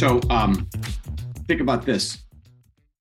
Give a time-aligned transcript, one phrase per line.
[0.00, 0.66] So um,
[1.46, 2.22] think about this.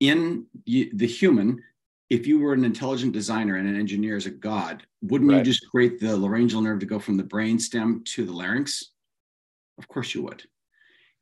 [0.02, 1.64] In the human,
[2.10, 5.38] if you were an intelligent designer and an engineer as a god, wouldn't right.
[5.38, 8.91] you just create the laryngeal nerve to go from the brain stem to the larynx?
[9.77, 10.43] Of course you would.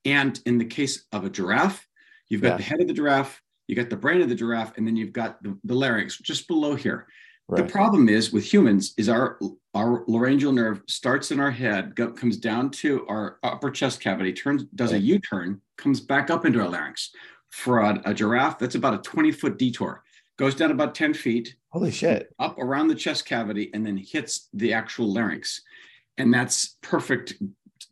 [0.03, 1.87] And in the case of a giraffe,
[2.27, 2.57] you've got yeah.
[2.57, 5.13] the head of the giraffe, you got the brain of the giraffe, and then you've
[5.13, 7.05] got the, the larynx just below here.
[7.49, 7.65] Right.
[7.65, 9.39] The problem is with humans is our
[9.73, 14.33] our laryngeal nerve starts in our head, go, comes down to our upper chest cavity,
[14.33, 15.01] turns does right.
[15.01, 17.11] a U-turn, comes back up into our larynx.
[17.49, 20.03] For a, a giraffe, that's about a 20 foot detour.
[20.37, 21.55] Goes down about 10 feet.
[21.69, 22.33] Holy shit.
[22.37, 25.61] Up around the chest cavity and then hits the actual larynx.
[26.17, 27.35] And that's perfect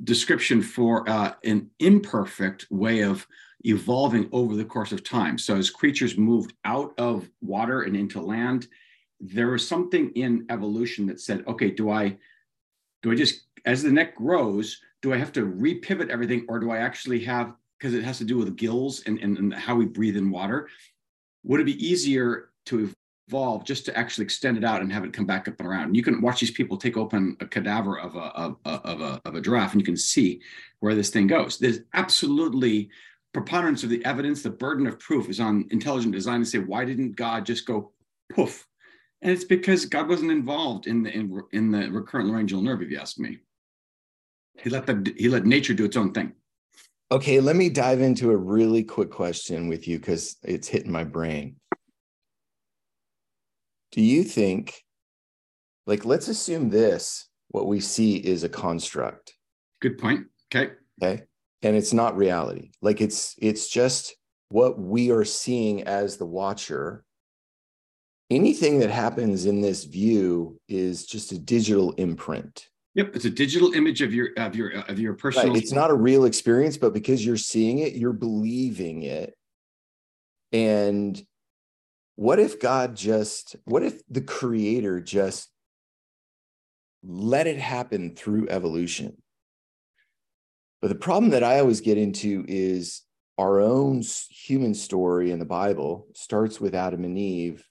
[0.04, 3.26] description for uh, an imperfect way of
[3.64, 5.38] evolving over the course of time.
[5.38, 8.68] So as creatures moved out of water and into land,
[9.20, 12.18] there was something in evolution that said, okay, do I
[13.02, 16.72] do I just as the neck grows, do I have to repivot everything, or do
[16.72, 19.86] I actually have because it has to do with gills and, and, and how we
[19.86, 20.70] breathe in water?
[21.44, 22.92] Would it be easier to
[23.28, 25.96] evolve just to actually extend it out and have it come back up and around?
[25.96, 29.36] You can watch these people take open a cadaver of a of, of a of
[29.36, 30.42] a giraffe, and you can see
[30.80, 31.58] where this thing goes.
[31.58, 32.90] There's absolutely
[33.36, 36.86] preponderance of the evidence, the burden of proof is on intelligent design to say, why
[36.86, 37.92] didn't God just go
[38.32, 38.66] poof
[39.26, 42.92] and it's because God wasn't involved in the in, in the recurrent laryngeal nerve, if
[42.92, 43.40] you ask me.
[44.60, 46.34] He let the he let nature do its own thing.
[47.12, 51.04] Okay, let me dive into a really quick question with you because it's hitting my
[51.04, 51.56] brain.
[53.94, 54.76] Do you think,
[55.88, 59.34] like, let's assume this, what we see is a construct.
[59.82, 60.28] Good point.
[60.54, 60.74] Okay.
[61.02, 61.24] Okay.
[61.64, 62.70] And it's not reality.
[62.80, 64.16] Like it's it's just
[64.50, 67.04] what we are seeing as the watcher
[68.30, 73.74] anything that happens in this view is just a digital imprint yep it's a digital
[73.74, 75.62] image of your of your of your personal right.
[75.62, 79.36] it's not a real experience but because you're seeing it you're believing it
[80.52, 81.24] and
[82.16, 85.50] what if god just what if the creator just
[87.04, 89.16] let it happen through evolution
[90.82, 93.04] but the problem that i always get into is
[93.38, 97.64] our own human story in the bible starts with adam and eve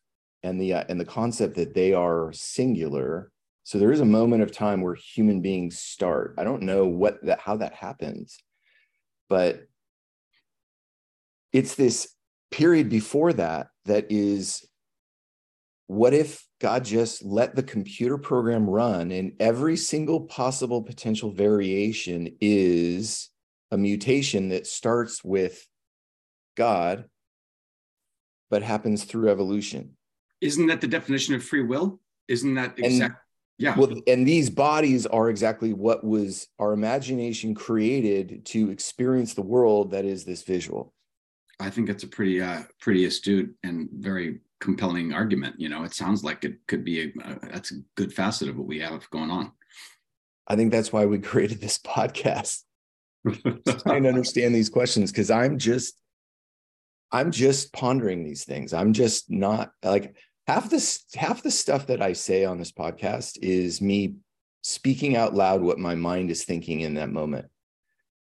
[0.45, 3.33] and the uh, and the concept that they are singular.
[3.65, 6.35] So there is a moment of time where human beings start.
[6.39, 8.39] I don't know what that how that happens
[9.29, 9.67] but
[11.53, 12.15] it's this
[12.51, 14.65] period before that that is
[15.87, 22.37] what if god just let the computer program run and every single possible potential variation
[22.41, 23.31] is
[23.71, 25.67] a mutation that starts with
[26.57, 27.07] god
[28.51, 29.97] but happens through evolution
[30.41, 32.01] isn't that the definition of free will?
[32.29, 33.19] Isn't that exactly?
[33.59, 33.79] Yeah.
[33.79, 39.93] Well, and these bodies are exactly what was our imagination created to experience the world
[39.93, 40.93] that is this visual.
[41.61, 45.61] I think it's a pretty, uh, pretty astute and very compelling argument.
[45.61, 48.57] You know, it sounds like it could be a, uh, that's a good facet of
[48.57, 49.53] what we have going on.
[50.49, 52.63] I think that's why we created this podcast,
[53.25, 56.01] trying to understand these questions because I'm just,
[57.15, 58.73] I'm just pondering these things.
[58.73, 60.17] I'm just not like
[60.49, 64.17] half this half the stuff that I say on this podcast is me
[64.63, 67.47] speaking out loud what my mind is thinking in that moment.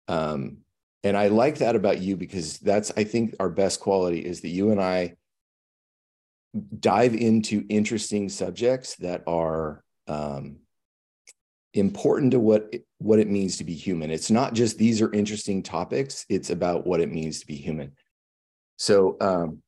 [0.08, 0.58] Um,
[1.04, 4.48] and I like that about you because that's I think our best quality is that
[4.48, 5.16] you and I
[6.78, 10.56] dive into interesting subjects that are um,
[11.74, 14.10] important to what what it means to be human.
[14.10, 17.92] It's not just these are interesting topics; it's about what it means to be human.
[18.80, 19.62] So um,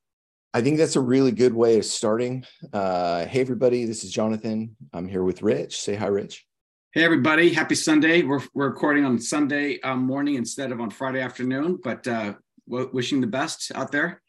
[0.54, 2.46] I think that's a really good way of starting.
[2.72, 4.74] Uh, hey, everybody, this is Jonathan.
[4.94, 5.78] I'm here with Rich.
[5.78, 6.46] Say hi, Rich.
[6.92, 7.52] Hey, everybody.
[7.52, 8.22] Happy Sunday.
[8.22, 12.32] We're, we're recording on Sunday um, morning instead of on Friday afternoon, but uh,
[12.66, 14.22] w- wishing the best out there.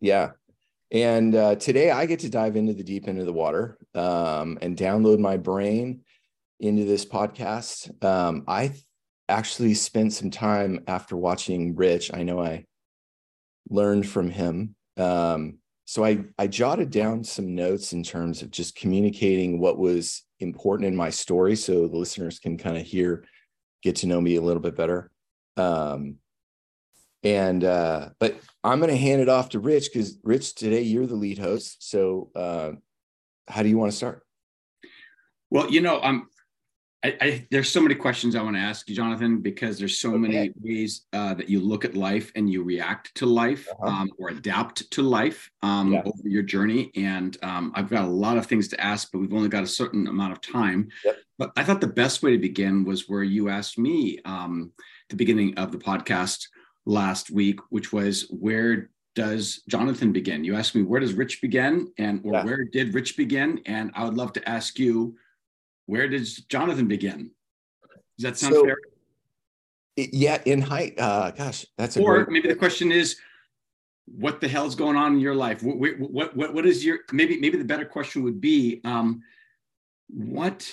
[0.00, 0.30] Yeah.
[0.92, 4.56] And uh, today I get to dive into the deep end of the water um,
[4.62, 6.02] and download my brain
[6.60, 8.04] into this podcast.
[8.04, 8.72] Um, I
[9.28, 12.12] actually spent some time after watching Rich.
[12.14, 12.66] I know I
[13.70, 14.74] learned from him.
[14.96, 20.24] Um, so I, I jotted down some notes in terms of just communicating what was
[20.40, 23.24] important in my story so the listeners can kind of hear,
[23.82, 25.10] get to know me a little bit better.
[25.56, 26.16] Um,
[27.22, 31.06] and uh, but I'm going to hand it off to Rich because Rich, today you're
[31.06, 31.88] the lead host.
[31.88, 32.72] So uh,
[33.48, 34.22] how do you want to start?
[35.50, 36.28] Well, you know, I'm
[37.04, 40.10] I, I, there's so many questions I want to ask you, Jonathan, because there's so
[40.10, 40.18] okay.
[40.18, 43.86] many ways uh, that you look at life and you react to life uh-huh.
[43.86, 46.02] um, or adapt to life um, yeah.
[46.04, 46.90] over your journey.
[46.96, 49.68] And um, I've got a lot of things to ask, but we've only got a
[49.68, 50.88] certain amount of time.
[51.04, 51.18] Yep.
[51.38, 54.72] But I thought the best way to begin was where you asked me um,
[55.08, 56.48] the beginning of the podcast
[56.84, 60.42] last week, which was where does Jonathan begin?
[60.42, 62.44] You asked me where does Rich begin, and or yeah.
[62.44, 63.60] where did Rich begin?
[63.66, 65.16] And I would love to ask you,
[65.88, 67.30] where does Jonathan begin?
[68.18, 68.76] Does that sound so, fair?
[69.96, 71.00] Yeah, in height.
[71.00, 73.16] Uh, gosh, that's a or maybe the question is,
[74.04, 75.62] what the hell's going on in your life?
[75.62, 79.22] What what what, what is your maybe maybe the better question would be, um,
[80.08, 80.70] what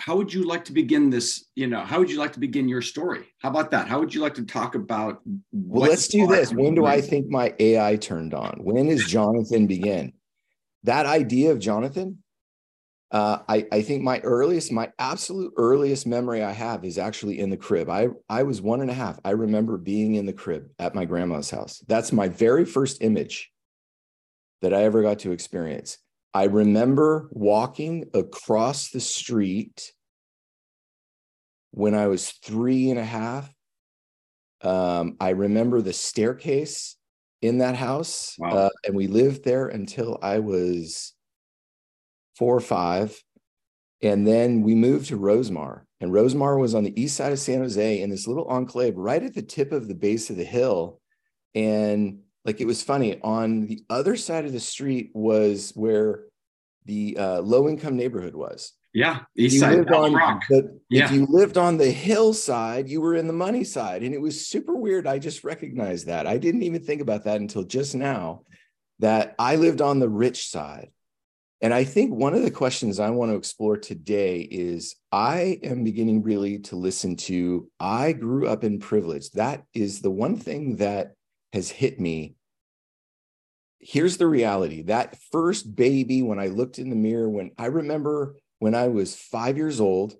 [0.00, 2.66] how would you like to begin this you know how would you like to begin
[2.68, 5.20] your story how about that how would you like to talk about
[5.52, 9.66] well let's do this when do i think my ai turned on when is jonathan
[9.66, 10.10] begin
[10.84, 12.22] that idea of jonathan
[13.12, 17.50] uh, I, I think my earliest my absolute earliest memory i have is actually in
[17.50, 20.70] the crib i i was one and a half i remember being in the crib
[20.78, 23.50] at my grandma's house that's my very first image
[24.62, 25.98] that i ever got to experience
[26.32, 29.92] I remember walking across the street
[31.72, 33.52] when I was three and a half.
[34.62, 36.96] Um, I remember the staircase
[37.42, 38.50] in that house, wow.
[38.50, 41.14] uh, and we lived there until I was
[42.40, 43.22] four or five.
[44.02, 47.60] And then we moved to Rosemar, and Rosemar was on the east side of San
[47.60, 51.00] Jose in this little enclave right at the tip of the base of the hill.
[51.54, 56.24] And like it was funny on the other side of the street was where
[56.86, 61.04] the uh, low income neighborhood was yeah east you side on, rock the, yeah.
[61.04, 64.48] if you lived on the hillside you were in the money side and it was
[64.48, 68.42] super weird i just recognized that i didn't even think about that until just now
[68.98, 70.90] that i lived on the rich side
[71.60, 75.84] and i think one of the questions i want to explore today is i am
[75.84, 80.76] beginning really to listen to i grew up in privilege that is the one thing
[80.76, 81.14] that
[81.52, 82.34] has hit me.
[83.78, 88.36] Here's the reality that first baby, when I looked in the mirror, when I remember
[88.58, 90.14] when I was five years old,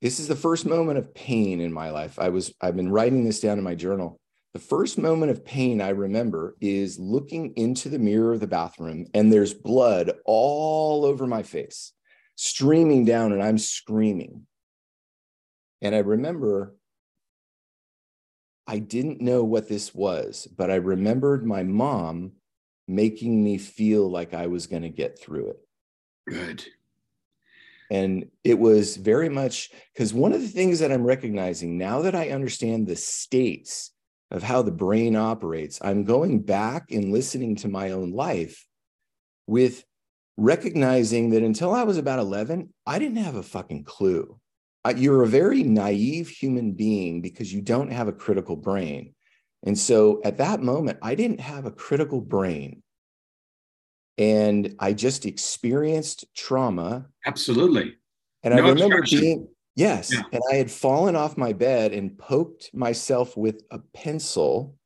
[0.00, 2.18] this is the first moment of pain in my life.
[2.18, 4.18] I was, I've been writing this down in my journal.
[4.54, 9.06] The first moment of pain I remember is looking into the mirror of the bathroom
[9.14, 11.92] and there's blood all over my face,
[12.34, 14.46] streaming down, and I'm screaming.
[15.80, 16.76] And I remember
[18.66, 22.32] I didn't know what this was, but I remembered my mom
[22.86, 25.56] making me feel like I was going to get through it.
[26.28, 26.64] Good.
[27.90, 32.14] And it was very much because one of the things that I'm recognizing now that
[32.14, 33.91] I understand the states
[34.32, 38.66] of how the brain operates, I'm going back and listening to my own life
[39.46, 39.84] with
[40.36, 44.40] recognizing that until I was about 11, I didn't have a fucking clue
[44.96, 49.14] you're a very naive human being because you don't have a critical brain.
[49.64, 52.82] And so at that moment, I didn't have a critical brain.
[54.18, 57.06] And I just experienced trauma.
[57.24, 57.94] Absolutely.
[58.42, 60.12] And no I remember being, yes.
[60.12, 60.22] Yeah.
[60.32, 64.76] And I had fallen off my bed and poked myself with a pencil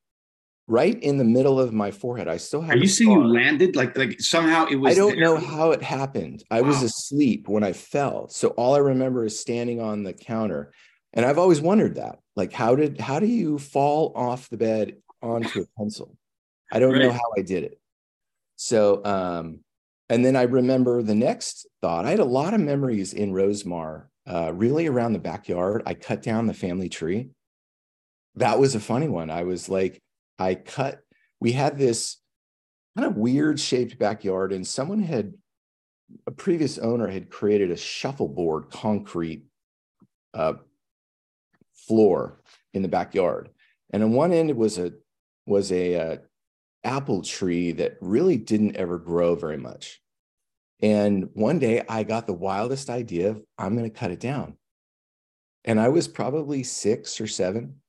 [0.69, 2.29] right in the middle of my forehead.
[2.29, 2.75] I still have.
[2.75, 4.93] Are you saying you landed like like somehow it was?
[4.93, 5.25] I don't there.
[5.25, 6.45] know how it happened.
[6.51, 6.69] I wow.
[6.69, 10.73] was asleep when I fell, so all I remember is standing on the counter,
[11.13, 14.97] and I've always wondered that, like, how did how do you fall off the bed
[15.23, 16.17] onto a pencil?
[16.73, 17.03] I don't right.
[17.03, 17.79] know how I did it.
[18.57, 19.61] So, um,
[20.09, 22.07] and then I remember the next thought.
[22.07, 25.83] I had a lot of memories in Rosemar, uh, really around the backyard.
[25.87, 27.31] I cut down the family tree.
[28.35, 29.31] That was a funny one.
[29.31, 30.03] I was like,
[30.39, 31.01] I cut,
[31.41, 32.19] we had this
[32.97, 35.35] kind of weird shaped backyard, and someone had,
[36.27, 39.45] a previous owner had created a shuffleboard concrete
[40.35, 40.55] uh,
[41.75, 42.41] floor
[42.75, 43.51] in the backyard.
[43.91, 44.93] And on one end was a
[45.47, 46.17] was a uh,
[46.85, 50.01] apple tree that really didn't ever grow very much.
[50.81, 54.57] And one day I got the wildest idea of I'm going to cut it down.
[55.65, 57.81] And I was probably six or seven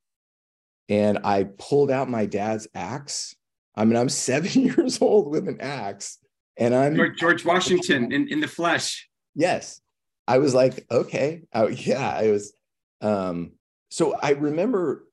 [0.90, 3.36] and I pulled out my dad's axe.
[3.76, 6.20] I mean, I'm seven years old with an axe,
[6.58, 9.08] and I'm George, George Washington in, in the flesh.
[9.36, 9.82] Yes.
[10.28, 11.44] I was like, okay.
[11.54, 12.10] Oh, yeah.
[12.10, 12.54] I was.
[13.02, 13.54] Um,
[13.90, 15.07] so I remember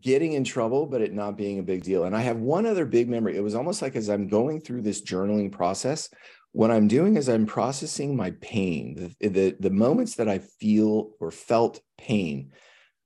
[0.00, 2.04] getting in trouble, but it not being a big deal.
[2.04, 3.36] And I have one other big memory.
[3.36, 6.08] It was almost like as I'm going through this journaling process,
[6.52, 11.10] what I'm doing is I'm processing my pain, the, the, the moments that I feel
[11.20, 12.52] or felt pain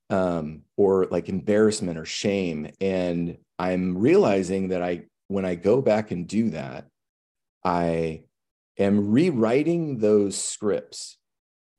[0.09, 2.69] um, or like embarrassment or shame.
[2.79, 6.87] And I'm realizing that I, when I go back and do that,
[7.63, 8.23] I
[8.77, 11.17] am rewriting those scripts.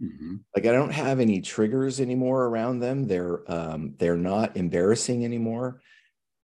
[0.02, 0.36] Mm-hmm.
[0.54, 3.06] Like I don't have any triggers anymore around them.
[3.06, 5.82] They're um, they're not embarrassing anymore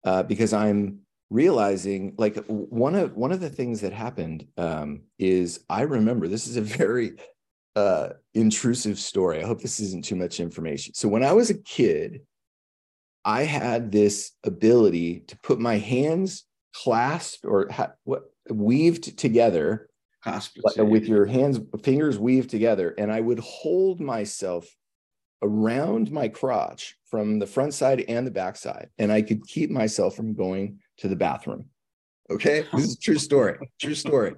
[0.03, 5.63] uh, because I'm realizing like one of one of the things that happened um, is
[5.69, 7.13] I remember this is a very
[7.75, 9.41] uh, intrusive story.
[9.41, 10.93] I hope this isn't too much information.
[10.93, 12.21] So when I was a kid,
[13.25, 19.89] I had this ability to put my hands clasped or ha- what weaved together
[20.23, 20.57] Clasp.
[20.77, 24.65] with your hands fingers weave together and I would hold myself
[25.41, 29.69] around my crotch from the front side and the back side and I could keep
[29.69, 31.65] myself from going to the bathroom.
[32.31, 32.65] Okay?
[32.73, 33.57] This is true story.
[33.81, 34.35] True story.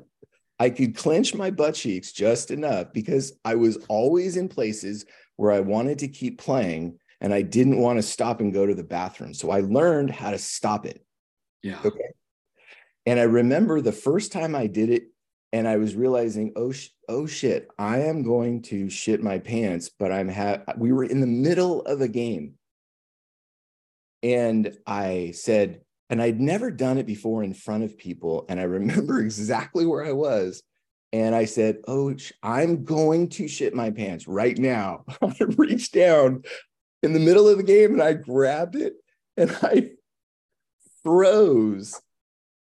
[0.60, 5.51] I could clench my butt cheeks just enough because I was always in places where
[5.51, 8.84] I wanted to keep playing and I didn't want to stop and go to the
[8.84, 9.34] bathroom.
[9.34, 11.06] So I learned how to stop it.
[11.62, 11.80] Yeah.
[11.84, 12.13] Okay.
[13.06, 15.04] And I remember the first time I did it,
[15.54, 19.90] and I was realizing, oh, sh- oh shit, I am going to shit my pants.
[19.98, 22.56] But I'm ha- we were in the middle of a game,
[24.24, 28.64] and I said, and I'd never done it before in front of people, and I
[28.80, 30.64] remember exactly where I was.
[31.14, 35.06] And I said, Oh, I'm going to shit my pants right now.
[35.22, 36.44] I reached down
[37.04, 38.96] in the middle of the game and I grabbed it
[39.38, 39.92] and I
[41.04, 42.02] froze,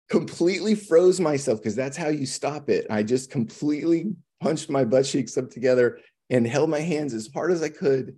[0.09, 2.87] completely froze myself because that's how you stop it.
[2.91, 5.99] I just completely punched my butt cheeks up together
[6.31, 8.17] and held my hands as hard as I could.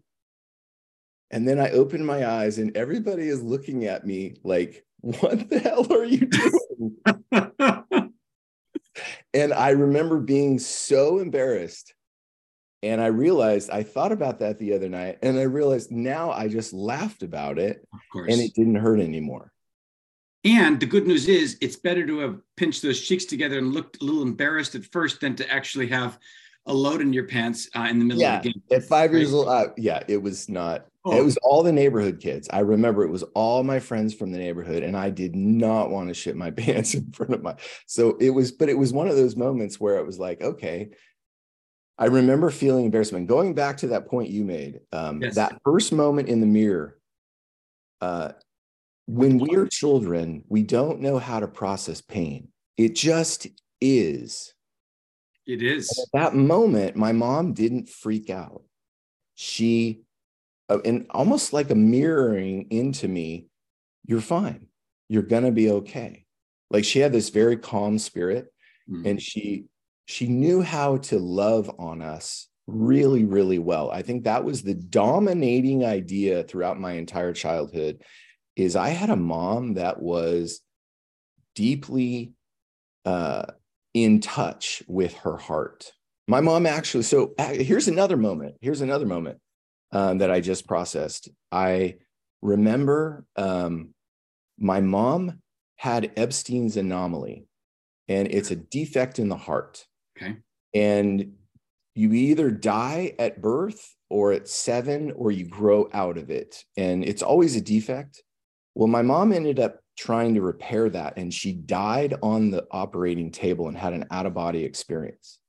[1.30, 5.58] And then I opened my eyes and everybody is looking at me like, What the
[5.58, 8.12] hell are you doing?
[9.34, 11.94] And I remember being so embarrassed.
[12.82, 16.46] And I realized I thought about that the other night, and I realized now I
[16.46, 18.32] just laughed about it, of course.
[18.32, 19.52] and it didn't hurt anymore.
[20.48, 24.00] And the good news is, it's better to have pinched those cheeks together and looked
[24.00, 26.18] a little embarrassed at first than to actually have
[26.64, 28.62] a load in your pants uh, in the middle yeah, of the game.
[28.70, 30.86] At five years old, uh, yeah, it was not.
[31.04, 31.16] Oh.
[31.18, 32.48] It was all the neighborhood kids.
[32.50, 36.08] I remember it was all my friends from the neighborhood, and I did not want
[36.08, 37.56] to shit my pants in front of my.
[37.86, 40.90] So it was, but it was one of those moments where it was like, okay.
[42.00, 43.26] I remember feeling embarrassment.
[43.26, 45.34] Going back to that point you made, um, Yes.
[45.34, 46.96] that first moment in the mirror.
[48.00, 48.30] Uh,
[49.08, 52.48] when we are children, we don't know how to process pain.
[52.76, 53.46] It just
[53.80, 54.54] is.
[55.46, 55.88] It is.
[56.14, 58.62] At that moment, my mom didn't freak out.
[59.34, 60.02] She,
[60.68, 63.48] uh, and almost like a mirroring into me,
[64.06, 64.66] you're fine.
[65.08, 66.26] You're going to be okay.
[66.70, 68.52] Like she had this very calm spirit
[68.90, 69.06] Mm.
[69.06, 69.66] and she
[70.06, 74.72] she knew how to love on us really really well i think that was the
[74.72, 78.02] dominating idea throughout my entire childhood
[78.58, 80.60] is i had a mom that was
[81.54, 82.32] deeply
[83.04, 83.44] uh,
[83.94, 85.92] in touch with her heart.
[86.26, 89.38] My mom actually so uh, here's another moment here's another moment
[89.92, 91.30] um, that i just processed.
[91.50, 91.96] I
[92.42, 93.94] remember um,
[94.58, 95.40] my mom
[95.76, 97.46] had Ebstein's anomaly
[98.08, 99.86] and it's a defect in the heart.
[100.20, 100.36] Okay.
[100.74, 101.32] and
[101.94, 106.64] you either die at birth or at seven or you grow out of it.
[106.76, 108.22] And it's always a defect
[108.78, 113.30] well my mom ended up trying to repair that and she died on the operating
[113.32, 115.40] table and had an out of body experience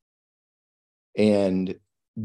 [1.15, 1.75] and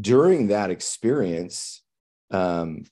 [0.01, 1.83] during that experience
[2.31, 2.83] um,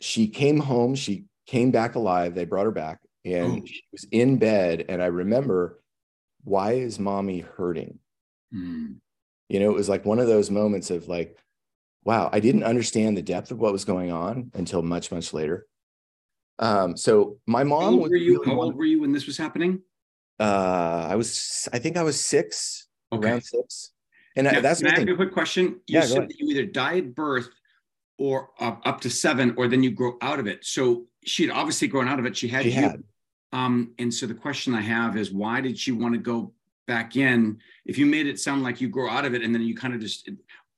[0.00, 3.66] she came home she came back alive they brought her back and Oh.
[3.66, 5.80] she was in bed and i remember
[6.44, 7.98] why is mommy hurting
[8.54, 8.94] Mm.
[9.50, 11.36] you know, it was like one of those moments of like,
[12.04, 15.66] wow, I didn't understand the depth of what was going on until much, much later.
[16.58, 18.32] Um, so my How mom old was were you?
[18.40, 19.80] really How old were you when this was happening?
[20.40, 23.28] uh, I was, I think I was six, Okay.
[23.28, 23.92] around six.
[24.36, 25.80] And I- Now, that's can I a quick question?
[25.86, 27.48] You Yeah, said you either die at birth
[28.18, 30.64] or up, up to seven, or then you grow out of it.
[30.64, 32.36] So she'd obviously grown out of it.
[32.36, 32.82] She had She you.
[32.82, 33.02] had.
[33.52, 36.52] Um, and so the question I have is why did she want to go
[36.86, 37.58] back in?
[37.86, 39.94] If you made it sound like you grow out of it and then you kind
[39.94, 40.28] of just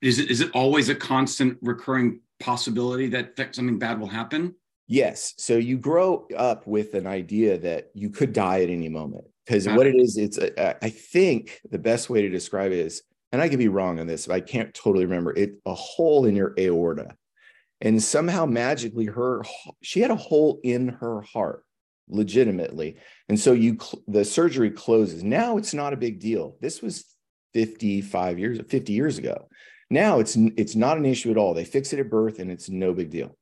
[0.01, 4.55] is it is it always a constant recurring possibility that, that something bad will happen?
[4.91, 5.35] Yes.
[5.39, 9.25] So you grow up with an idea that you could die at any moment.
[9.47, 12.79] Because what it is, it's uh, a, I think the best way to describe it
[12.81, 15.75] is, and I could be wrong on this, but I can't totally remember it, a
[15.75, 17.15] hole in your aorta.
[17.81, 19.45] And somehow magically her
[19.81, 21.65] she had a hole in her heart,
[22.09, 22.97] legitimately.
[23.29, 23.79] And so you
[24.09, 25.23] the surgery closes.
[25.23, 26.57] Now it's not a big deal.
[26.61, 27.05] This was
[27.55, 29.49] 55 years, 50 years ago.
[29.89, 31.55] Now it's it's not an issue at all.
[31.55, 33.37] They fix it at birth and it's no big deal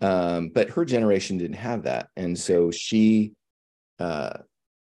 [0.00, 2.08] um, but her generation didn't have that.
[2.16, 3.32] And so she
[3.98, 4.38] uh,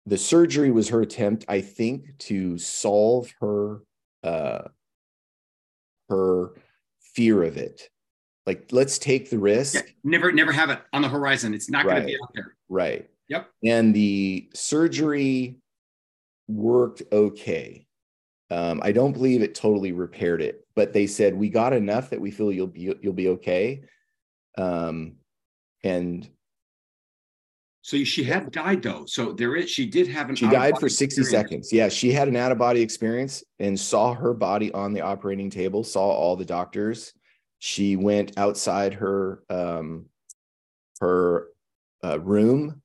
[0.06, 3.80] the surgery was her attempt i think to solve her
[4.25, 4.68] uh,
[6.09, 6.54] her
[7.14, 7.88] fear of it.
[8.47, 9.75] Like let's take the risk.
[9.75, 11.54] Yeah, never never have it on the horizon.
[11.54, 12.54] It's not going to be out there.
[12.68, 13.09] right.
[13.28, 13.49] Yep.
[13.64, 15.56] and the surgery
[16.47, 17.87] worked okay.
[18.50, 22.21] Um, i don't believe it totally repaired it but they said we got enough that
[22.21, 23.83] we feel you'll be you'll be okay
[24.58, 25.16] um,
[25.82, 26.28] and
[27.82, 29.04] So she had died though.
[29.06, 31.30] So there is she did have an She died for 60 experience.
[31.30, 31.73] seconds.
[31.73, 35.50] Yeah, she had an out of body experience and saw her body on the operating
[35.50, 37.12] table, saw all the doctors.
[37.58, 40.06] She went outside her um
[41.00, 41.49] her
[42.04, 42.82] uh, room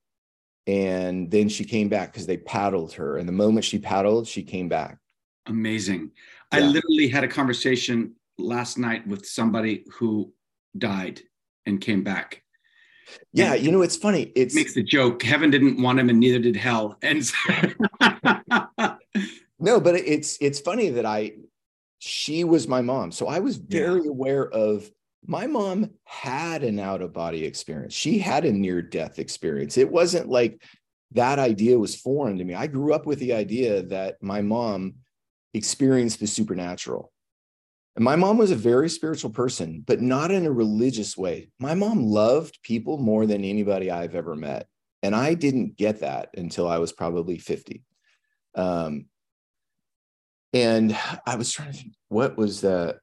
[0.68, 4.44] and then she came back because they paddled her and the moment she paddled she
[4.44, 4.98] came back
[5.46, 6.12] Amazing.
[6.52, 10.32] I literally had a conversation last night with somebody who
[10.78, 11.22] died
[11.70, 12.44] and came back.
[13.34, 15.24] yeah And you know it's funny It makes the joke.
[15.24, 16.98] Heaven didn't want him and neither did hell.
[17.02, 17.36] And so
[19.60, 21.34] no but it's it's funny that i
[22.00, 23.12] she was my mom.
[23.12, 24.90] So i was very aware of
[25.26, 27.94] my mom had an out of body experience.
[27.94, 29.78] She had a near death experience.
[29.78, 30.64] It wasn't like
[31.12, 32.54] that idea was foreign to me.
[32.54, 34.96] I grew up with the idea that my mom
[35.54, 37.12] experienced the supernatural
[37.96, 41.74] and my mom was a very spiritual person but not in a religious way my
[41.74, 44.68] mom loved people more than anybody i've ever met
[45.04, 47.84] and i didn't get that until i was probably 50
[48.56, 49.06] um,
[50.54, 53.00] and I was trying to think what was the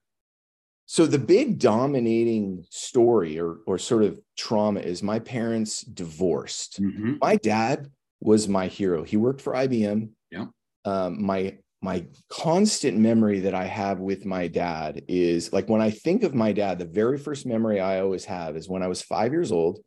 [0.87, 6.81] so the big dominating story or or sort of trauma is my parents divorced.
[6.81, 7.19] Mhm.
[7.21, 7.91] My dad
[8.21, 9.03] was my hero.
[9.03, 10.11] He worked for IBM.
[10.31, 10.47] Yeah.
[10.85, 15.91] Um, my my constant memory that I have with my dad is like when I
[15.91, 19.03] think of my dad, the very first memory I always have is when I was
[19.03, 19.81] five years old.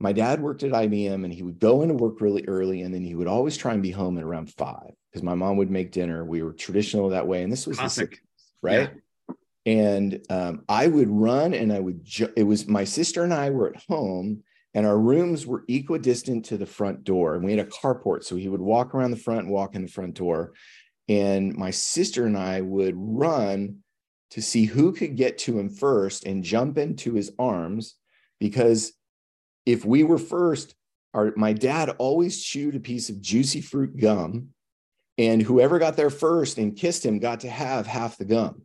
[0.00, 3.02] My dad worked at IBM and he would go into work really early and then
[3.02, 5.92] he would always try and be home at around five because my mom would make
[5.92, 6.24] dinner.
[6.24, 7.42] We were traditional that way.
[7.42, 8.12] And this was the Classic.
[8.12, 8.18] 60s,
[8.62, 8.90] right?
[9.66, 13.50] And um, I would run and I would, ju- it was my sister and I
[13.50, 17.34] were at home and our rooms were equidistant to the front door.
[17.34, 18.24] And we had a carport.
[18.24, 20.52] So he would walk around the front and walk in the front door.
[21.08, 23.78] And my sister and I would run
[24.32, 27.94] to see who could get to him first and jump into his arms
[28.38, 28.92] because
[29.64, 30.74] if we were first,
[31.14, 34.48] our, my dad always chewed a piece of juicy fruit gum.
[35.16, 38.62] And whoever got there first and kissed him got to have half the gum.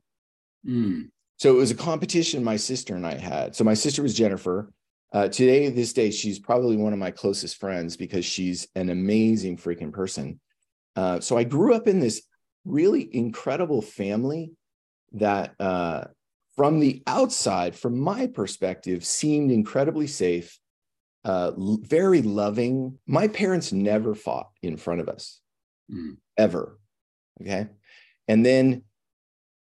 [0.68, 1.10] Mm.
[1.38, 3.56] So it was a competition my sister and I had.
[3.56, 4.72] So my sister was Jennifer.
[5.12, 9.58] Uh, today, this day, she's probably one of my closest friends because she's an amazing
[9.58, 10.40] freaking person.
[10.96, 12.22] Uh, so I grew up in this
[12.66, 14.52] really incredible family
[15.14, 16.06] that, uh,
[16.56, 20.60] from the outside, from my perspective, seemed incredibly safe,
[21.26, 23.00] uh, very loving.
[23.08, 25.42] My parents never fought in front of us
[25.92, 26.18] Mm.
[26.38, 26.80] ever.
[27.42, 27.68] Okay.
[28.28, 28.84] And then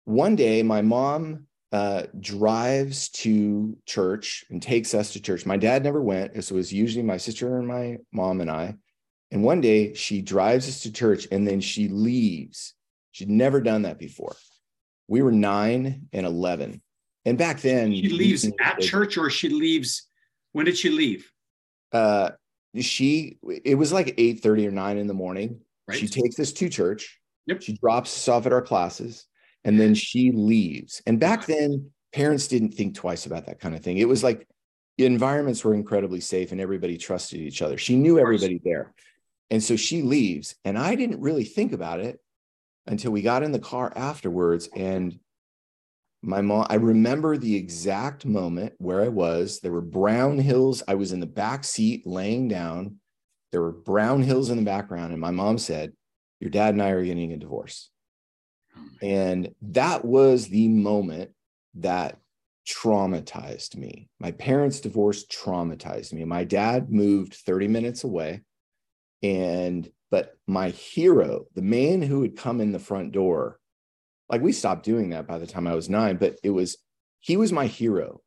[0.05, 5.45] one day, my mom uh, drives to church and takes us to church.
[5.45, 6.43] My dad never went.
[6.43, 8.75] So it was usually my sister and my mom and I.
[9.31, 12.73] And one day she drives us to church and then she leaves.
[13.11, 14.35] She'd never done that before.
[15.07, 16.81] We were nine and 11.
[17.25, 20.07] And back then, She leaves at church or she leaves.
[20.51, 21.31] When did she leave?
[21.91, 22.29] uh
[22.79, 25.97] she it was like 8 30 or 9 in the morning Right.
[25.97, 27.63] she takes us to church Yep.
[27.63, 29.25] she drops us off at our classes
[29.63, 33.81] and then she leaves and back then parents didn't think twice about that kind of
[33.81, 34.47] thing it was like
[34.99, 38.93] environments were incredibly safe and everybody trusted each other she knew everybody there
[39.49, 42.19] and so she leaves and i didn't really think about it
[42.87, 45.19] until we got in the car afterwards and
[46.21, 49.59] my mom i remember the exact moment where i was.
[49.59, 50.83] There were brown hills.
[50.87, 52.97] I was in the back seat laying down.
[53.51, 55.93] There were brown hills in the background and my mom said
[56.39, 57.89] your dad and i are getting a divorce.
[58.75, 61.31] Oh and that was the moment
[61.75, 62.19] that
[62.67, 64.09] traumatized me.
[64.19, 66.23] My parents divorce traumatized me.
[66.25, 68.41] My dad moved 30 minutes away
[69.23, 73.59] and but my hero the man who had come in the front door
[74.29, 76.77] like we stopped doing that by the time I was nine, but it was
[77.19, 78.21] he was my hero,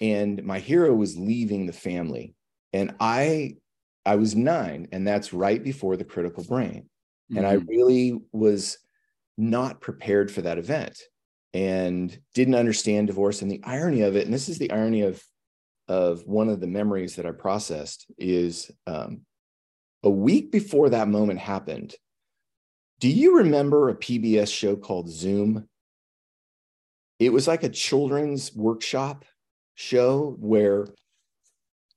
[0.00, 2.34] and my hero was leaving the family,
[2.72, 3.56] and I
[4.06, 6.88] I was nine, and that's right before the critical brain,
[7.34, 7.66] and I Mhm.
[7.68, 8.78] really was
[9.36, 11.00] not prepared for that event,
[11.54, 14.24] and didn't understand divorce and the irony of it.
[14.24, 15.22] And this is the irony of
[15.88, 19.22] of one of the memories that I processed is um,
[20.02, 21.94] a week before that moment happened.
[23.00, 25.68] Do you remember a PBS show called Zoom?
[27.18, 29.24] It was like a children's workshop
[29.74, 30.88] show where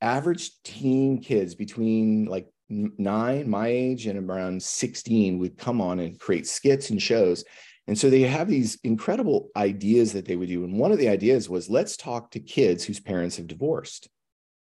[0.02, 6.20] average teen kids between like nine, my age, and around 16 would come on and
[6.20, 7.44] create skits and shows.
[7.88, 10.64] And so they have these incredible ideas that they would do.
[10.64, 14.08] And one of the ideas was let's talk to kids whose parents have divorced.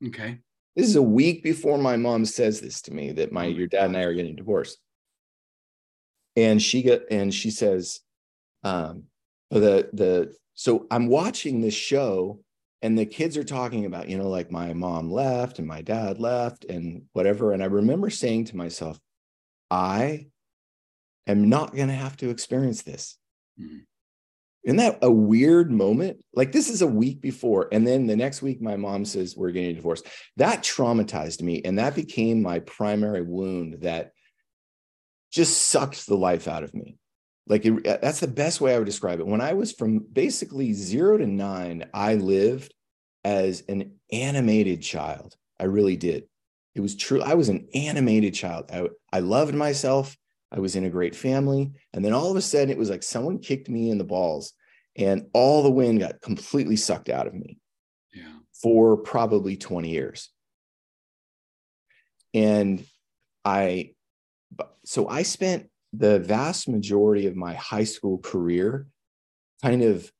[0.06, 0.38] Okay.
[0.76, 3.66] This is a week before my mom says this to me that my Oh your
[3.66, 4.78] dad and I are getting divorced.
[6.36, 8.00] And she got and she says,
[8.62, 9.04] um,
[9.50, 12.40] the the so I'm watching this show
[12.82, 16.18] and the kids are talking about, you know, like my mom left and my dad
[16.18, 17.52] left and whatever.
[17.52, 18.98] And I remember saying to myself,
[19.70, 20.28] I
[21.26, 23.18] am not going to have to experience this.
[23.60, 23.78] Mm-hmm.
[24.64, 26.22] Isn't that a weird moment?
[26.34, 27.68] Like this is a week before.
[27.72, 30.02] And then the next week, my mom says, We're getting a divorce.
[30.36, 31.62] That traumatized me.
[31.64, 34.12] And that became my primary wound that
[35.32, 36.98] just sucked the life out of me.
[37.46, 39.26] Like it, uh, that's the best way I would describe it.
[39.26, 42.74] When I was from basically zero to nine, I lived
[43.24, 45.36] as an animated child.
[45.58, 46.24] I really did.
[46.74, 47.22] It was true.
[47.22, 48.70] I was an animated child.
[48.72, 50.16] I, I loved myself.
[50.52, 51.72] I was in a great family.
[51.92, 54.52] And then all of a sudden, it was like someone kicked me in the balls
[54.96, 57.58] and all the wind got completely sucked out of me
[58.12, 58.32] yeah.
[58.52, 60.30] for probably 20 years.
[62.34, 62.84] And
[63.44, 63.92] I,
[64.84, 68.86] so I spent the vast majority of my high school career
[69.62, 70.10] kind of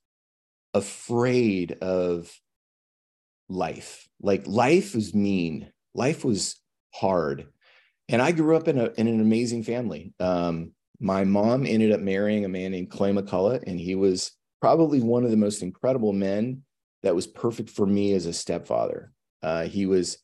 [0.75, 2.33] afraid of
[3.49, 4.09] life.
[4.21, 6.61] Like life was mean, life was
[6.93, 7.49] hard.
[8.11, 10.13] And I grew up in, a, in an amazing family.
[10.19, 15.01] Um, my mom ended up marrying a man named Clay McCullough, and he was probably
[15.01, 16.63] one of the most incredible men
[17.03, 19.13] that was perfect for me as a stepfather.
[19.43, 20.19] Uh, he was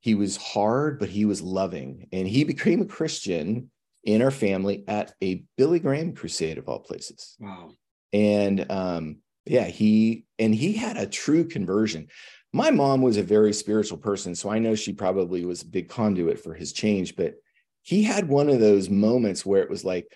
[0.00, 3.70] he was hard, but he was loving, and he became a Christian
[4.04, 7.36] in our family at a Billy Graham crusade of all places.
[7.40, 7.70] Wow.
[8.12, 12.08] And um, yeah, he and he had a true conversion.
[12.52, 15.88] My mom was a very spiritual person, so I know she probably was a big
[15.88, 17.34] conduit for his change, but
[17.82, 20.06] he had one of those moments where it was like,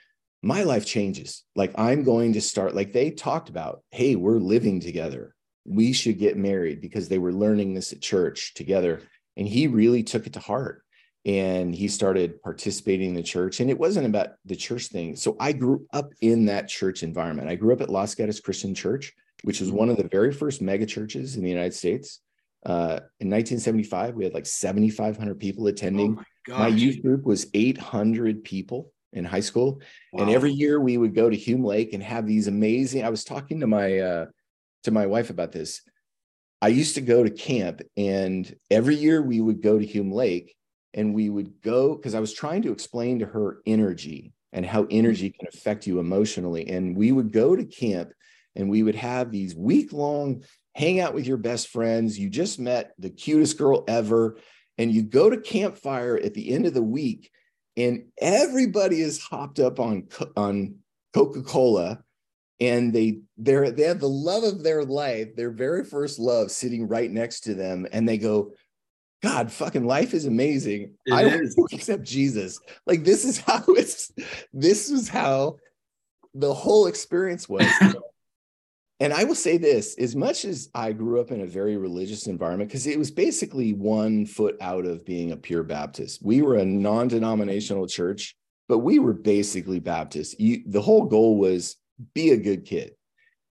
[0.43, 1.45] my life changes.
[1.57, 5.35] Like I'm going to start, like they talked about, hey, we're living together.
[5.65, 9.03] We should get married because they were learning this at church together.
[9.37, 10.83] And he really took it to heart
[11.25, 13.61] and he started participating in the church.
[13.61, 15.17] And it wasn't about the church thing.
[15.17, 17.49] So I grew up in that church environment.
[17.49, 20.63] I grew up at Los Gatos Christian Church, which was one of the very first
[20.63, 22.21] mega churches in the United States.
[22.65, 26.19] Uh, in 1975, we had like 7,500 people attending.
[26.19, 29.81] Oh my, my, youth group was 800 people in high school,
[30.13, 30.23] wow.
[30.23, 33.05] and every year we would go to Hume Lake and have these amazing.
[33.05, 34.27] I was talking to my uh,
[34.85, 35.83] to my wife about this.
[36.61, 40.57] I used to go to camp, and every year we would go to Hume Lake,
[40.95, 44.83] and we would go because I was trying to explain to her energy and how
[44.83, 44.99] mm-hmm.
[44.99, 46.69] energy can affect you emotionally.
[46.69, 48.13] And we would go to camp
[48.57, 50.43] and we would have these week long
[50.75, 52.19] hang out with your best friends.
[52.19, 54.39] You just met the cutest girl ever.
[54.79, 57.33] And you go to campfire at the end of the week,
[57.77, 60.77] and everybody is hopped up on, on
[61.13, 62.05] Coca Cola.
[62.61, 66.87] And they they're they have the love of their life, their very first love, sitting
[66.87, 68.53] right next to them, and they go,
[69.23, 70.95] God, fucking life is amazing.
[71.07, 71.57] It I is.
[71.73, 72.61] accept Jesus.
[72.87, 74.13] Like this is how it's
[74.53, 75.57] this was how
[76.35, 77.67] the whole experience was.
[79.01, 82.27] and I will say this as much as I grew up in a very religious
[82.29, 86.21] environment, because it was basically one foot out of being a pure Baptist.
[86.23, 88.37] We were a non denominational church,
[88.69, 90.39] but we were basically Baptist.
[90.39, 91.77] You, the whole goal was
[92.15, 92.95] be a good kid.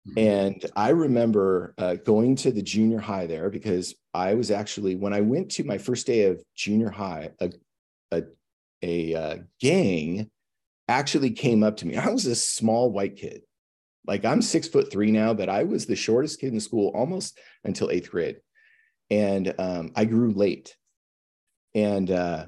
[0.08, 0.20] Mm-hmm.
[0.20, 5.14] And I remember uh, going to the junior high there because I was actually, when
[5.14, 7.52] I went to my first day of junior high, a,
[8.12, 8.24] a,
[8.82, 10.30] a uh, gang
[10.88, 11.96] actually came up to me.
[11.98, 13.42] I was a small white kid.
[14.06, 17.40] Like I'm six foot three now, but I was the shortest kid in school almost
[17.64, 18.38] until eighth grade.
[19.10, 20.76] And um, I grew late.
[21.74, 22.48] And uh,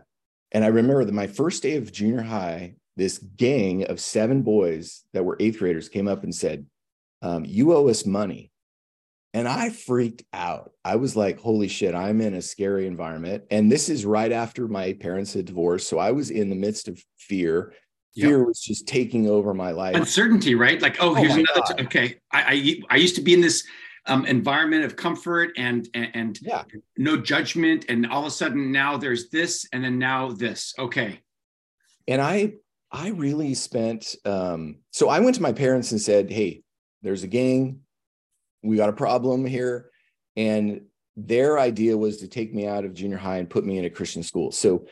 [0.52, 5.04] and I remember that my first day of junior high, this gang of seven boys
[5.14, 6.66] that were eighth graders came up and said,
[7.22, 8.52] um, you owe us money.
[9.36, 10.72] And I freaked out.
[10.86, 13.44] I was like, holy shit, I'm in a scary environment.
[13.52, 15.90] And this is right after my parents had divorced.
[15.90, 17.74] So I was in the midst of fear.
[18.16, 18.48] Fear yep.
[18.48, 19.98] was just taking over my life.
[19.98, 20.82] Uncertainty, right?
[20.82, 21.62] Like, oh, oh here's another.
[21.68, 22.16] T- okay.
[22.32, 23.68] I, I, I used to be in this
[24.06, 26.64] um, environment of comfort and, and, and yeah.
[26.98, 27.88] no judgment.
[27.90, 30.74] And all of a sudden now there's this and then now this.
[30.80, 31.20] Okay.
[32.08, 32.54] And I,
[32.90, 36.64] I really spent, um, so I went to my parents and said, Hey,
[37.02, 37.82] there's a gang.
[38.66, 39.90] We got a problem here.
[40.36, 40.82] And
[41.16, 43.90] their idea was to take me out of junior high and put me in a
[43.90, 44.52] Christian school.
[44.52, 44.88] So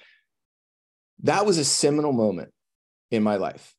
[1.23, 2.51] that was a seminal moment
[3.11, 3.75] in my life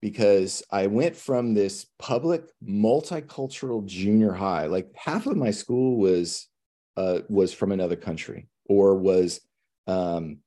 [0.00, 6.48] because I went from this public multicultural junior high, like half of my school was
[6.96, 9.40] uh, was from another country or was
[9.86, 10.38] um,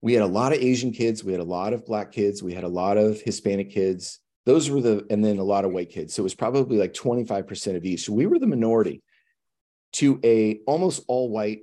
[0.00, 2.54] we had a lot of Asian kids, we had a lot of black kids, we
[2.54, 5.90] had a lot of Hispanic kids, those were the, and then a lot of white
[5.90, 6.14] kids.
[6.14, 8.04] So it was probably like 25% of each.
[8.04, 9.02] So we were the minority
[9.94, 11.62] to a almost all white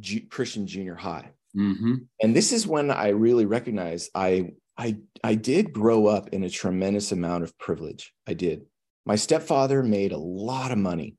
[0.00, 1.30] G- Christian junior high.
[1.56, 1.94] Mm-hmm.
[2.22, 6.50] And this is when I really recognized I, I, I did grow up in a
[6.50, 8.12] tremendous amount of privilege.
[8.26, 8.66] I did.
[9.06, 11.16] My stepfather made a lot of money.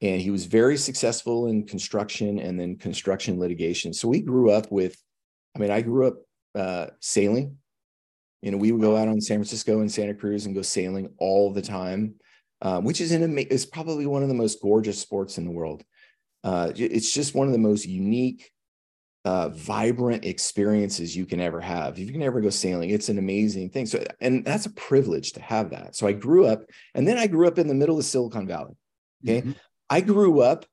[0.00, 3.92] and he was very successful in construction and then construction litigation.
[3.92, 4.96] So we grew up with,
[5.54, 6.16] I mean, I grew up
[6.54, 7.56] uh, sailing.
[8.42, 11.08] You know, we would go out on San Francisco and Santa Cruz and go sailing
[11.18, 12.14] all the time,
[12.62, 15.82] uh, which is an is probably one of the most gorgeous sports in the world.
[16.44, 18.52] Uh, it's just one of the most unique,
[19.24, 21.98] uh, vibrant experiences you can ever have.
[21.98, 23.86] If you can ever go sailing, it's an amazing thing.
[23.86, 25.96] So, and that's a privilege to have that.
[25.96, 26.62] So I grew up,
[26.94, 28.76] and then I grew up in the middle of Silicon Valley.
[29.24, 29.52] Okay, mm-hmm.
[29.90, 30.66] I grew up,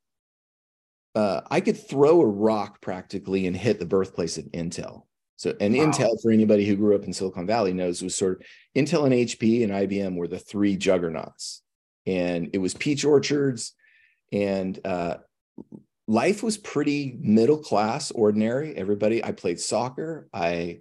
[1.16, 5.04] uh, I could throw a rock practically and hit the birthplace of Intel.
[5.44, 5.84] So, and wow.
[5.88, 9.14] Intel, for anybody who grew up in Silicon Valley, knows was sort of Intel and
[9.14, 11.62] HP and IBM were the three juggernauts,
[12.06, 13.74] and it was peach orchards,
[14.32, 15.18] and uh,
[16.08, 18.74] life was pretty middle class, ordinary.
[18.74, 20.30] Everybody, I played soccer.
[20.34, 20.80] I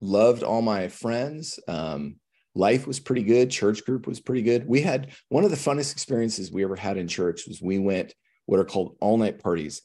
[0.00, 1.60] loved all my friends.
[1.68, 2.16] Um,
[2.56, 5.90] life was pretty good church group was pretty good we had one of the funnest
[5.90, 8.12] experiences we ever had in church was we went
[8.44, 9.80] what are called all night parties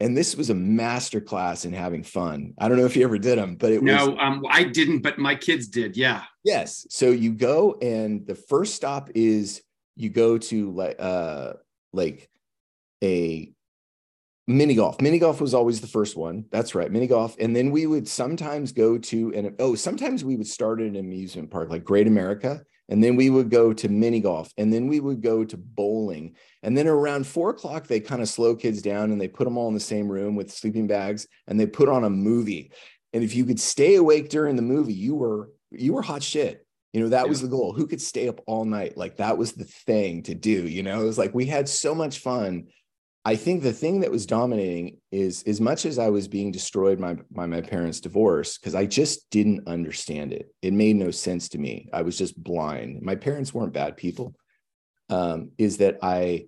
[0.00, 2.54] and this was a master class in having fun.
[2.58, 5.00] I don't know if you ever did them but it no, was um, i didn't
[5.00, 6.24] but my kids did yeah.
[6.44, 6.86] Yes.
[6.90, 9.62] So you go and the first stop is
[9.96, 11.54] you go to like uh
[11.92, 12.28] like
[13.02, 13.52] a
[14.46, 15.00] mini golf.
[15.00, 16.44] Mini golf was always the first one.
[16.50, 17.36] That's right mini golf.
[17.38, 20.96] And then we would sometimes go to and oh sometimes we would start at an
[20.96, 24.88] amusement park like great america and then we would go to mini golf and then
[24.88, 26.34] we would go to bowling.
[26.62, 29.58] And then around four o'clock they kind of slow kids down and they put them
[29.58, 32.72] all in the same room with sleeping bags and they put on a movie.
[33.12, 36.64] And if you could stay awake during the movie you were you were hot shit.
[36.92, 37.28] You know that yeah.
[37.28, 37.74] was the goal.
[37.74, 38.96] Who could stay up all night?
[38.96, 41.02] Like that was the thing to do you know?
[41.02, 42.68] It was like we had so much fun
[43.28, 46.98] I think the thing that was dominating is as much as I was being destroyed
[46.98, 50.46] by, by my parents' divorce, because I just didn't understand it.
[50.62, 51.90] It made no sense to me.
[51.92, 53.02] I was just blind.
[53.02, 54.34] My parents weren't bad people.
[55.10, 56.46] Um, is that I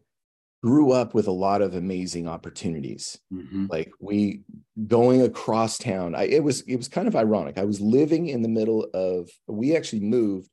[0.62, 3.20] grew up with a lot of amazing opportunities.
[3.30, 3.66] Mm-hmm.
[3.68, 4.40] Like we
[4.86, 6.14] going across town.
[6.14, 7.58] I, it was it was kind of ironic.
[7.58, 9.28] I was living in the middle of.
[9.46, 10.48] We actually moved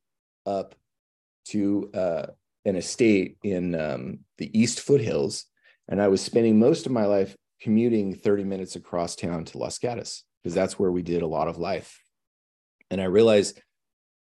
[0.46, 0.76] up
[1.52, 2.26] to uh,
[2.66, 5.46] an estate in um, the East Foothills
[5.88, 9.78] and I was spending most of my life commuting 30 minutes across town to Los
[9.80, 12.00] Gatos because that's where we did a lot of life.
[12.90, 13.60] And I realized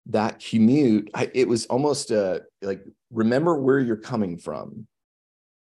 [0.07, 4.87] that commute, I, it was almost a, like, remember where you're coming from.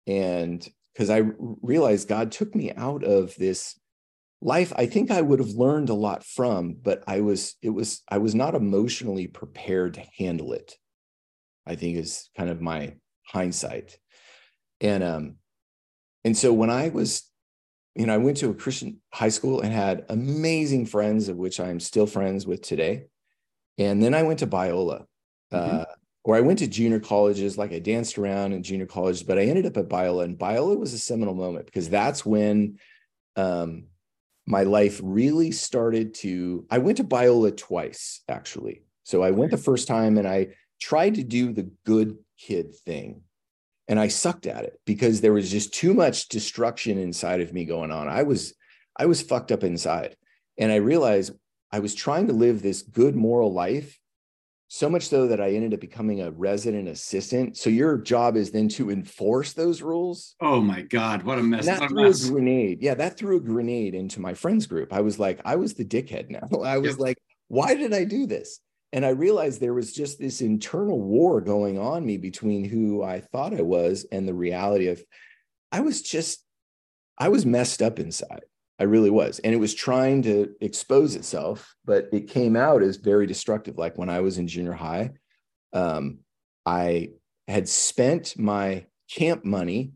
[0.06, 1.22] And because I
[1.62, 3.78] realized God took me out of this
[4.42, 8.02] life I think I would have learned a lot from, but I was, it was,
[8.08, 10.76] I was not emotionally prepared to handle it.
[11.66, 12.94] I think is kind of my
[13.26, 13.98] hindsight.
[14.80, 15.36] And um,
[16.24, 17.24] and so when I was,
[17.94, 21.60] you know, I went to a Christian high school and had amazing friends, of which
[21.60, 23.06] I'm still friends with today.
[23.78, 25.06] And then I went to Biola,
[25.52, 25.78] mm-hmm.
[25.80, 25.84] uh,
[26.24, 29.44] or I went to junior colleges, like I danced around in junior colleges, but I
[29.44, 30.24] ended up at Biola.
[30.24, 32.78] And Biola was a seminal moment because that's when
[33.36, 33.84] um,
[34.46, 36.66] my life really started to.
[36.70, 38.82] I went to Biola twice, actually.
[39.04, 40.48] So I went the first time and I
[40.80, 43.22] tried to do the good kid thing
[43.90, 47.64] and I sucked at it because there was just too much destruction inside of me
[47.64, 48.08] going on.
[48.08, 48.54] I was
[48.96, 50.16] I was fucked up inside.
[50.56, 51.32] And I realized
[51.72, 53.98] I was trying to live this good moral life
[54.68, 57.56] so much so that I ended up becoming a resident assistant.
[57.56, 60.36] So your job is then to enforce those rules.
[60.40, 61.66] Oh my God, what a mess!
[61.66, 62.28] And that what threw a, mess.
[62.28, 62.82] a grenade.
[62.82, 64.92] Yeah, that threw a grenade into my friends group.
[64.92, 66.46] I was like, I was the dickhead now.
[66.62, 67.00] I was yep.
[67.00, 68.60] like, why did I do this?
[68.92, 73.20] And I realized there was just this internal war going on me between who I
[73.20, 75.02] thought I was and the reality of
[75.70, 76.44] I was just
[77.18, 78.44] I was messed up inside.
[78.78, 79.40] I really was.
[79.40, 83.76] And it was trying to expose itself, but it came out as very destructive.
[83.76, 85.10] Like when I was in junior high,
[85.74, 86.20] um,
[86.64, 87.10] I
[87.46, 89.92] had spent my camp money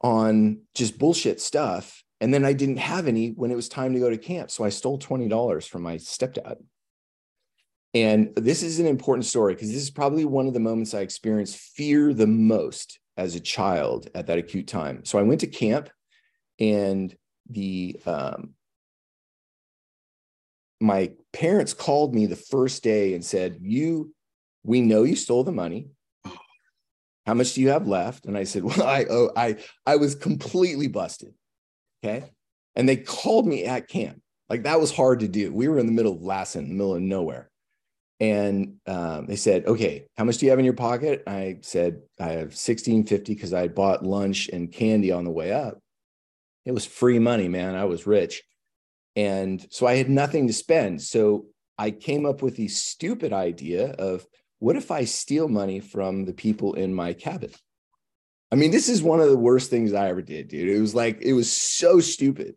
[0.00, 2.02] on just bullshit stuff.
[2.22, 4.50] And then I didn't have any when it was time to go to camp.
[4.50, 6.56] So I stole $20 from my stepdad.
[7.92, 11.00] And this is an important story because this is probably one of the moments I
[11.00, 15.04] experienced fear the most as a child at that acute time.
[15.04, 15.90] So I went to camp
[16.60, 17.14] and
[17.48, 18.54] the um,
[20.80, 24.14] my parents called me the first day and said, You,
[24.62, 25.88] we know you stole the money.
[27.26, 28.24] How much do you have left?
[28.24, 31.34] And I said, Well, I oh, I I was completely busted.
[32.02, 32.24] Okay.
[32.76, 34.22] And they called me at camp.
[34.48, 35.52] Like that was hard to do.
[35.52, 37.49] We were in the middle of Lassen, in the middle of nowhere.
[38.20, 41.22] And um, they said, okay, how much do you have in your pocket?
[41.26, 45.78] I said, I have 1650 because I bought lunch and candy on the way up.
[46.66, 47.74] It was free money, man.
[47.74, 48.42] I was rich.
[49.16, 51.00] And so I had nothing to spend.
[51.00, 51.46] So
[51.78, 54.26] I came up with the stupid idea of
[54.58, 57.50] what if I steal money from the people in my cabin?
[58.52, 60.68] I mean, this is one of the worst things I ever did, dude.
[60.68, 62.56] It was like, it was so stupid,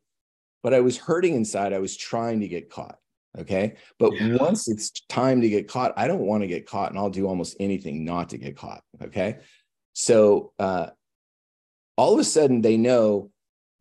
[0.62, 1.72] but I was hurting inside.
[1.72, 2.98] I was trying to get caught.
[3.38, 3.76] Okay.
[3.98, 4.38] But yeah.
[4.38, 7.28] once it's time to get caught, I don't want to get caught and I'll do
[7.28, 8.84] almost anything not to get caught.
[9.02, 9.40] Okay.
[9.94, 10.88] So uh,
[11.98, 13.32] all of a sudden they know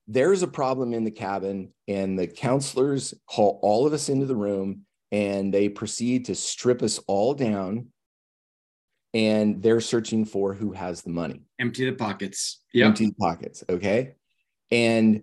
[0.08, 4.36] there's a problem in the cabin and the counselors call all of us into the
[4.36, 7.88] room and they proceed to strip us all down
[9.14, 13.62] and they're searching for who has the money empty the pockets yeah empty the pockets
[13.68, 14.14] okay
[14.70, 15.22] and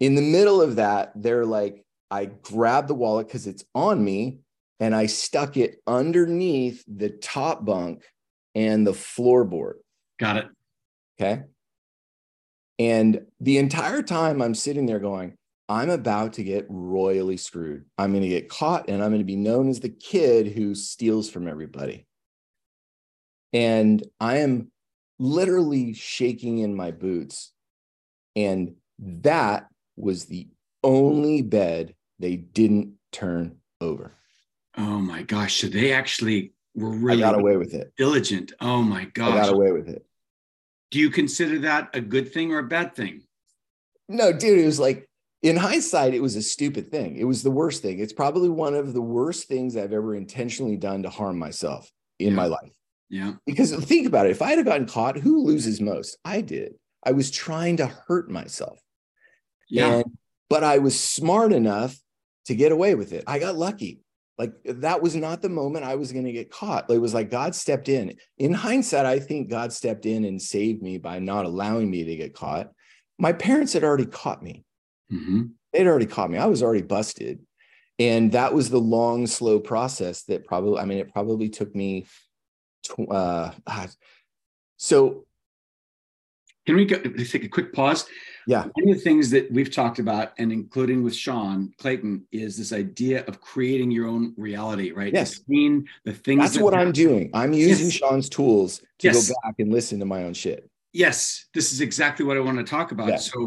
[0.00, 4.38] in the middle of that they're like i grabbed the wallet because it's on me
[4.80, 8.02] and i stuck it underneath the top bunk
[8.54, 9.74] and the floorboard
[10.18, 10.46] got it
[11.20, 11.42] okay
[12.78, 15.36] and the entire time I'm sitting there going,
[15.68, 17.86] I'm about to get royally screwed.
[17.98, 20.74] I'm going to get caught and I'm going to be known as the kid who
[20.74, 22.06] steals from everybody.
[23.52, 24.70] And I am
[25.18, 27.52] literally shaking in my boots.
[28.36, 29.66] And that
[29.96, 30.48] was the
[30.86, 34.12] only bed they didn't turn over.
[34.76, 35.60] Oh my gosh.
[35.60, 37.92] So they actually were really I got away with it.
[37.96, 38.52] Diligent.
[38.60, 39.32] Oh my gosh.
[39.32, 40.06] I got away with it.
[40.90, 43.22] Do you consider that a good thing or a bad thing?
[44.08, 45.08] No, dude, it was like
[45.42, 47.16] in hindsight, it was a stupid thing.
[47.16, 47.98] It was the worst thing.
[47.98, 52.28] It's probably one of the worst things I've ever intentionally done to harm myself in
[52.28, 52.34] yeah.
[52.34, 52.72] my life.
[53.08, 53.34] Yeah.
[53.46, 54.32] Because think about it.
[54.32, 56.16] If I had gotten caught, who loses most?
[56.24, 56.74] I did.
[57.04, 58.78] I was trying to hurt myself.
[59.68, 59.96] Yeah.
[59.96, 60.04] And,
[60.48, 61.96] but I was smart enough
[62.46, 63.24] to get away with it.
[63.26, 64.00] I got lucky.
[64.38, 66.90] Like that was not the moment I was going to get caught.
[66.90, 68.14] It was like God stepped in.
[68.38, 72.16] In hindsight, I think God stepped in and saved me by not allowing me to
[72.16, 72.70] get caught.
[73.18, 74.64] My parents had already caught me.
[75.10, 75.44] Mm-hmm.
[75.72, 76.38] They'd already caught me.
[76.38, 77.40] I was already busted.
[77.98, 82.04] And that was the long, slow process that probably, I mean, it probably took me,
[82.84, 83.52] tw- uh,
[84.76, 85.24] so.
[86.66, 88.06] Can we go, take a quick pause?
[88.48, 88.62] Yeah.
[88.62, 92.72] One of the things that we've talked about, and including with Sean Clayton, is this
[92.72, 95.12] idea of creating your own reality, right?
[95.12, 95.38] Yes.
[95.38, 96.42] The scene, the things.
[96.42, 96.88] That's that what happen.
[96.88, 97.30] I'm doing.
[97.34, 97.94] I'm using yes.
[97.94, 99.28] Sean's tools to yes.
[99.28, 100.68] go back and listen to my own shit.
[100.92, 103.08] Yes, this is exactly what I want to talk about.
[103.08, 103.16] Yeah.
[103.16, 103.46] So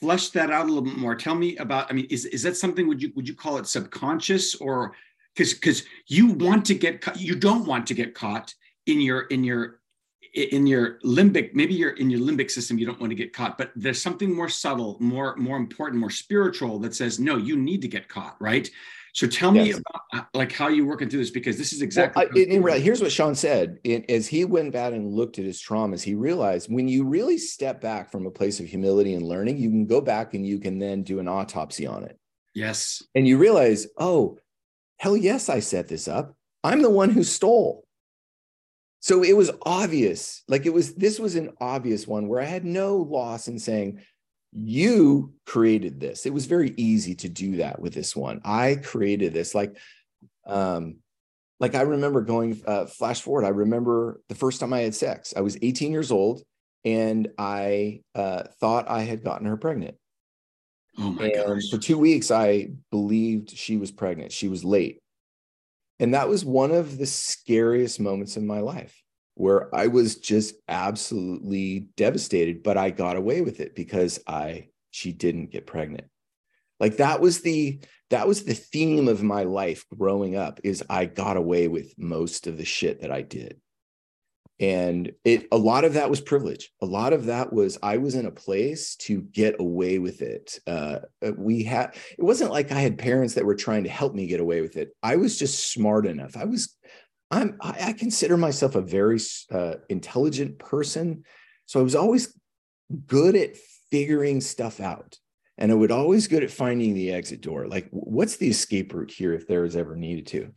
[0.00, 1.14] flesh that out a little bit more.
[1.14, 3.66] Tell me about, I mean, is, is that something, would you, would you call it
[3.66, 4.92] subconscious or
[5.34, 8.54] because, because you want to get, you don't want to get caught
[8.86, 9.80] in your, in your,
[10.36, 13.56] in your limbic maybe you're in your limbic system you don't want to get caught
[13.56, 17.80] but there's something more subtle more more important more spiritual that says no you need
[17.80, 18.70] to get caught right?
[19.12, 22.26] So tell me about uh, like how you're working through this because this is exactly
[22.60, 25.58] well, I, here's what sean said it, as he went back and looked at his
[25.58, 29.56] traumas he realized when you really step back from a place of humility and learning
[29.56, 32.18] you can go back and you can then do an autopsy on it.
[32.54, 33.02] Yes.
[33.14, 34.36] And you realize oh
[34.98, 36.34] hell yes i set this up.
[36.62, 37.85] I'm the one who stole
[39.06, 42.64] so it was obvious, like it was, this was an obvious one where I had
[42.64, 44.00] no loss in saying,
[44.52, 46.26] you created this.
[46.26, 48.40] It was very easy to do that with this one.
[48.44, 49.54] I created this.
[49.54, 49.76] Like,
[50.44, 50.96] um,
[51.60, 53.44] like I remember going uh, flash forward.
[53.44, 55.32] I remember the first time I had sex.
[55.36, 56.42] I was 18 years old,
[56.84, 59.94] and I uh, thought I had gotten her pregnant.
[60.98, 61.70] Oh my and gosh!
[61.70, 64.32] For two weeks, I believed she was pregnant.
[64.32, 64.98] She was late,
[65.98, 69.02] and that was one of the scariest moments in my life
[69.34, 75.12] where I was just absolutely devastated, but I got away with it because I she
[75.12, 76.08] didn't get pregnant.
[76.80, 77.80] Like that was the
[78.10, 82.46] that was the theme of my life growing up is I got away with most
[82.46, 83.60] of the shit that I did.
[84.58, 86.70] And it a lot of that was privilege.
[86.80, 90.58] A lot of that was I was in a place to get away with it.
[90.66, 91.00] Uh,
[91.36, 94.40] we had it wasn't like I had parents that were trying to help me get
[94.40, 94.96] away with it.
[95.02, 96.36] I was just smart enough.
[96.38, 96.74] I was
[97.30, 99.18] I'm I, consider myself a very
[99.52, 101.24] uh, intelligent person,
[101.66, 102.38] so I was always
[103.06, 103.56] good at
[103.90, 105.18] figuring stuff out,
[105.58, 107.66] and I would always good at finding the exit door.
[107.66, 110.52] Like, what's the escape route here if there is ever needed to?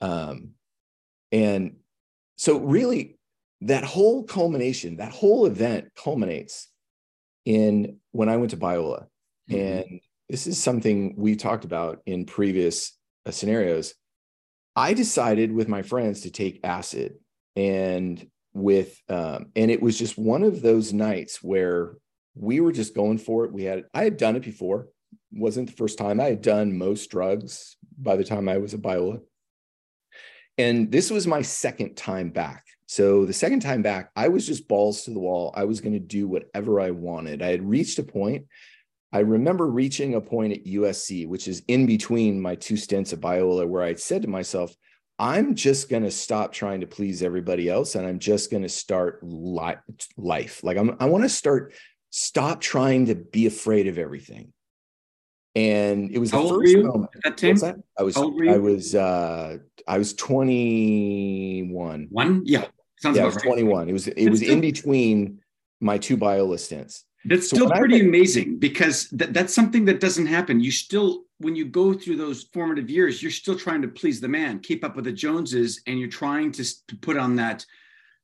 [0.00, 0.50] Um,
[1.30, 1.76] and
[2.36, 3.18] so really
[3.66, 6.68] that whole culmination, that whole event culminates
[7.44, 9.06] in when I went to Biola.
[9.50, 9.54] Mm-hmm.
[9.54, 12.96] And this is something we talked about in previous
[13.26, 13.94] uh, scenarios.
[14.74, 17.14] I decided with my friends to take acid
[17.54, 21.94] and with um, and it was just one of those nights where
[22.34, 23.52] we were just going for it.
[23.52, 24.88] We had I had done it before.
[25.30, 26.20] wasn't the first time.
[26.20, 29.20] I had done most drugs by the time I was at Biola.
[30.58, 32.64] And this was my second time back.
[32.92, 35.50] So the second time back, I was just balls to the wall.
[35.56, 37.40] I was going to do whatever I wanted.
[37.40, 38.44] I had reached a point.
[39.10, 43.20] I remember reaching a point at USC, which is in between my two stints at
[43.20, 44.74] Biola, where I said to myself,
[45.18, 48.68] I'm just going to stop trying to please everybody else and I'm just going to
[48.68, 49.72] start li-
[50.18, 50.62] life.
[50.62, 51.72] Like I'm I want to start
[52.10, 54.52] stop trying to be afraid of everything.
[55.54, 57.10] And it was How the first moment.
[57.24, 57.56] that time?
[57.56, 57.76] That?
[57.98, 58.52] I was How old were you?
[58.52, 59.56] I was uh
[59.88, 62.08] I was 21.
[62.10, 62.42] One?
[62.44, 62.66] Yeah.
[63.02, 63.44] Sounds Yeah, I was right.
[63.44, 63.88] 21.
[63.88, 65.40] It was it was still- in between
[65.80, 67.04] my two Biola stints.
[67.24, 70.60] That's So still pretty think- amazing because that, that's something that doesn't happen.
[70.60, 74.28] You still, when you go through those formative years, you're still trying to please the
[74.28, 77.64] man, keep up with the Joneses, and you're trying to, to put on that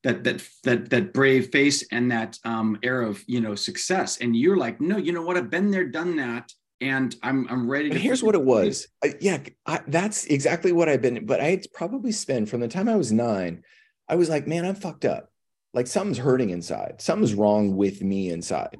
[0.05, 4.19] that that that that brave face and that um, air of you know success.
[4.19, 5.37] And you're like, no, you know what?
[5.37, 7.89] I've been there, done that, and I'm I'm ready.
[7.89, 8.87] But to here's what it was.
[9.05, 11.25] I, yeah, I, that's exactly what I've been.
[11.27, 13.63] But I had probably spent from the time I was nine,
[14.09, 15.31] I was like, man, I'm fucked up.
[15.75, 16.97] Like something's hurting inside.
[16.99, 18.77] Something's wrong with me inside.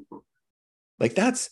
[0.99, 1.51] Like that's,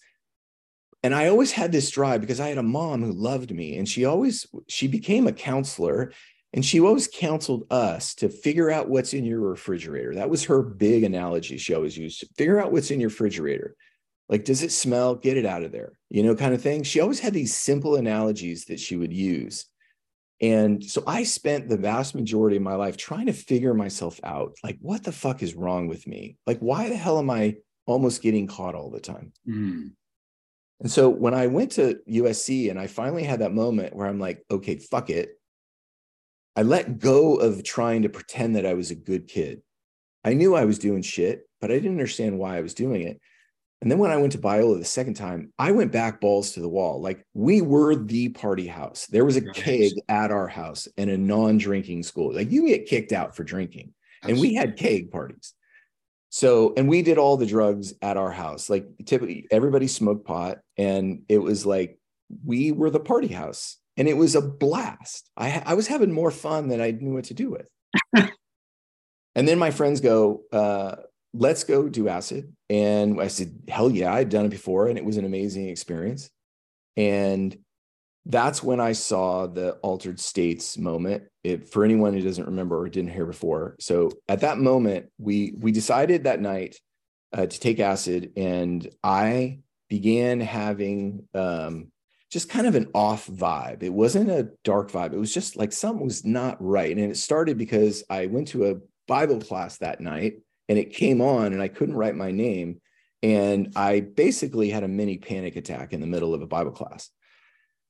[1.03, 3.89] and I always had this drive because I had a mom who loved me, and
[3.89, 6.13] she always she became a counselor,
[6.53, 10.15] and she always counseled us to figure out what's in your refrigerator.
[10.15, 11.59] That was her big analogy.
[11.59, 13.77] She always used to figure out what's in your refrigerator.
[14.29, 15.15] Like, does it smell?
[15.15, 16.83] Get it out of there, you know, kind of thing.
[16.83, 19.67] She always had these simple analogies that she would use.
[20.41, 24.55] And so I spent the vast majority of my life trying to figure myself out.
[24.63, 26.37] Like, what the fuck is wrong with me?
[26.47, 27.57] Like, why the hell am I
[27.87, 29.33] almost getting caught all the time?
[29.49, 29.93] Mm.
[30.81, 34.21] And so when I went to USC and I finally had that moment where I'm
[34.21, 35.31] like, okay, fuck it.
[36.55, 39.63] I let go of trying to pretend that I was a good kid.
[40.25, 43.21] I knew I was doing shit, but I didn't understand why I was doing it.
[43.83, 46.61] And then when I went to Biola the second time, I went back balls to
[46.61, 47.01] the wall.
[47.01, 49.07] Like we were the party house.
[49.07, 52.35] There was a keg at our house and a non-drinking school.
[52.35, 53.93] Like you get kicked out for drinking.
[54.23, 55.53] And we had keg parties.
[56.31, 58.69] So, and we did all the drugs at our house.
[58.69, 61.99] Like typically everybody smoked pot and it was like
[62.45, 65.31] we were the party house and it was a blast.
[65.37, 67.67] I I was having more fun than I knew what to do with.
[69.35, 70.97] and then my friends go, uh,
[71.39, 72.55] let's go do acid.
[72.69, 76.31] And I said, hell yeah, I'd done it before and it was an amazing experience.
[76.97, 77.57] And
[78.27, 81.25] that's when I saw the altered states moment.
[81.45, 85.55] It, for anyone who doesn't remember or didn't hear before, so at that moment, we
[85.57, 86.77] we decided that night
[87.33, 91.93] uh, to take acid, and I began having um,
[92.33, 93.85] just kind of an off vibe.
[93.85, 95.13] It wasn't a dark vibe.
[95.13, 98.67] It was just like something was not right, and it started because I went to
[98.67, 98.77] a
[99.07, 102.81] Bible class that night, and it came on, and I couldn't write my name,
[103.23, 107.11] and I basically had a mini panic attack in the middle of a Bible class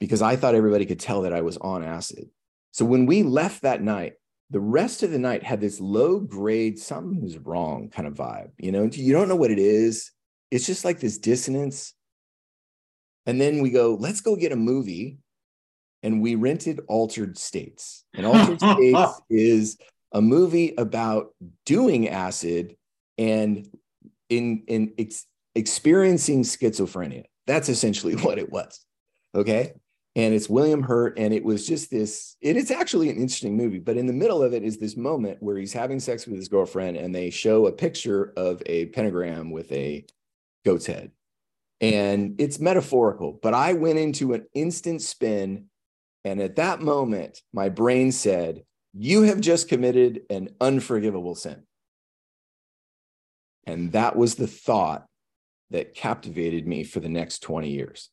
[0.00, 2.28] because I thought everybody could tell that I was on acid.
[2.72, 4.14] So when we left that night,
[4.50, 8.50] the rest of the night had this low grade, something's wrong kind of vibe.
[8.58, 10.12] You know, you don't know what it is.
[10.50, 11.94] It's just like this dissonance.
[13.24, 15.18] And then we go, let's go get a movie.
[16.02, 18.04] And we rented Altered States.
[18.14, 19.78] And Altered States is
[20.12, 21.34] a movie about
[21.64, 22.76] doing acid
[23.18, 23.68] and
[24.28, 27.24] in, in ex- experiencing schizophrenia.
[27.46, 28.84] That's essentially what it was.
[29.34, 29.74] Okay
[30.16, 32.36] and it's William Hurt, and it was just this.
[32.40, 35.42] It is actually an interesting movie, but in the middle of it is this moment
[35.42, 39.50] where he's having sex with his girlfriend, and they show a picture of a pentagram
[39.50, 40.06] with a
[40.64, 41.10] goat's head,
[41.82, 43.38] and it's metaphorical.
[43.42, 45.66] But I went into an instant spin,
[46.24, 48.62] and at that moment, my brain said,
[48.98, 51.62] "You have just committed an unforgivable sin,"
[53.66, 55.06] and that was the thought
[55.70, 58.10] that captivated me for the next twenty years.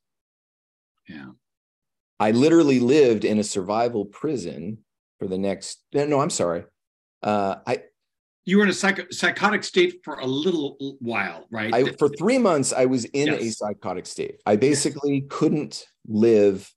[1.08, 1.32] Yeah.
[2.20, 4.80] I literally lived in a survival prison
[5.20, 5.84] for the next.
[5.94, 6.64] No, I'm sorry.
[7.22, 7.84] Uh, I,
[8.46, 11.74] You were in a psych- psychotic state for a little while, right?
[11.74, 14.42] I for three months I was in a psychotic state.
[14.46, 16.72] I basically couldn't live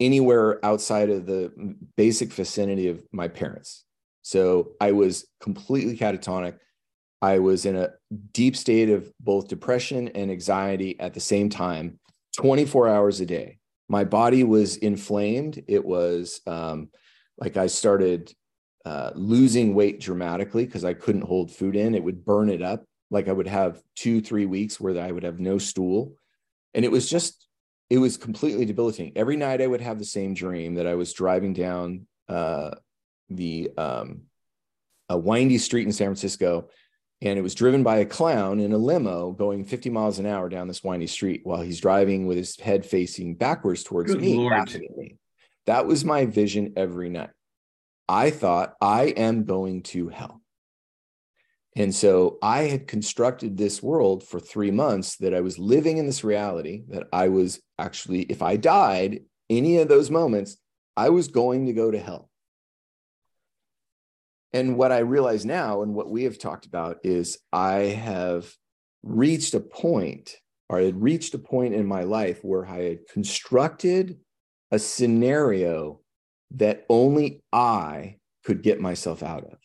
[0.00, 1.52] anywhere outside of the
[1.96, 3.84] basic vicinity of my parents.
[4.22, 6.56] So I was completely catatonic.
[7.22, 7.90] I was in a
[8.32, 11.98] deep state of both depression and anxiety at the same time,
[12.36, 13.58] 24 hours a day.
[13.88, 15.62] My body was inflamed.
[15.68, 16.90] It was um,
[17.38, 18.32] like I started
[18.86, 21.94] uh, losing weight dramatically because I couldn't hold food in.
[21.94, 22.84] It would burn it up.
[23.10, 26.14] Like I would have two, three weeks where I would have no stool.
[26.72, 27.46] And it was just,
[27.90, 29.12] it was completely debilitating.
[29.16, 32.70] Every night I would have the same dream that I was driving down uh,
[33.28, 34.22] the um,
[35.08, 36.68] a windy street in San Francisco,
[37.20, 40.48] and it was driven by a clown in a limo going 50 miles an hour
[40.48, 44.36] down this windy street while he's driving with his head facing backwards towards Good me,
[44.36, 44.72] Lord.
[44.96, 45.16] me.
[45.66, 47.30] That was my vision every night.
[48.08, 50.39] I thought I am going to hell.
[51.76, 56.06] And so I had constructed this world for three months that I was living in
[56.06, 60.56] this reality that I was actually, if I died any of those moments,
[60.96, 62.30] I was going to go to hell.
[64.52, 68.52] and what I realize now, and what we have talked about, is I have
[69.02, 70.36] reached a point,
[70.68, 74.18] or I had reached a point in my life where I had constructed
[74.72, 76.00] a scenario
[76.52, 79.59] that only I could get myself out of.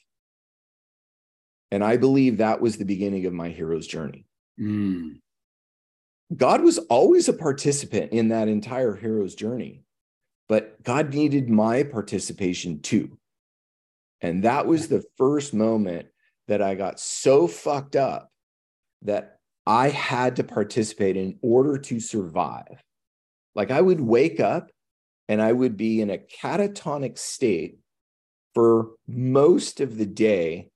[1.71, 4.25] And I believe that was the beginning of my hero's journey.
[4.59, 5.19] Mm.
[6.35, 9.83] God was always a participant in that entire hero's journey,
[10.49, 13.17] but God needed my participation too.
[14.21, 16.07] And that was the first moment
[16.47, 18.31] that I got so fucked up
[19.03, 19.37] that
[19.67, 22.83] I had to participate in order to survive.
[23.55, 24.69] Like I would wake up
[25.27, 27.77] and I would be in a catatonic state
[28.53, 30.69] for most of the day,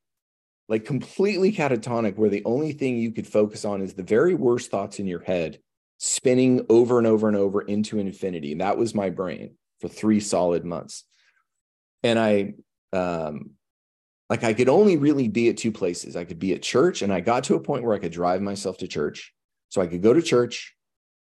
[0.70, 4.72] like completely catatonic, where the only thing you could focus on is the very worst
[4.72, 5.60] thoughts in your head
[5.98, 8.54] spinning over and over and over into infinity.
[8.54, 11.04] And that was my brain for three solid months.
[12.04, 12.54] And I,
[12.94, 13.52] um,
[14.30, 16.16] like I could only really be at two places.
[16.16, 18.42] I could be at church, and I got to a point where I could drive
[18.42, 19.34] myself to church.
[19.70, 20.76] So I could go to church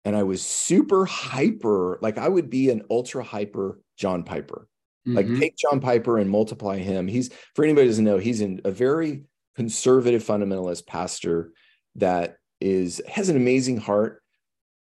[0.04, 1.98] and I was super hyper.
[2.00, 4.66] Like I would be an ultra hyper John Piper.
[5.06, 5.16] Mm-hmm.
[5.16, 7.06] Like take John Piper and multiply him.
[7.06, 9.24] He's for anybody who doesn't know, he's in a very
[9.56, 11.52] conservative fundamentalist pastor
[11.96, 14.22] that is has an amazing heart.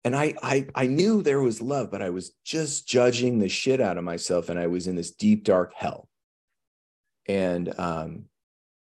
[0.05, 3.81] And I, I I knew there was love, but I was just judging the shit
[3.81, 6.09] out of myself, and I was in this deep dark hell.
[7.27, 8.27] And um,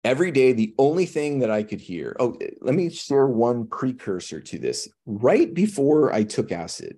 [0.06, 4.40] every day the only thing that i could hear oh let me share one precursor
[4.40, 6.98] to this right before i took acid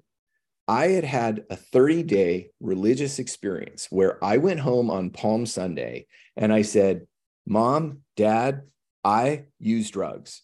[0.68, 6.06] i had had a 30 day religious experience where i went home on palm sunday
[6.36, 7.08] and i said
[7.48, 8.64] mom dad
[9.04, 10.44] i use drugs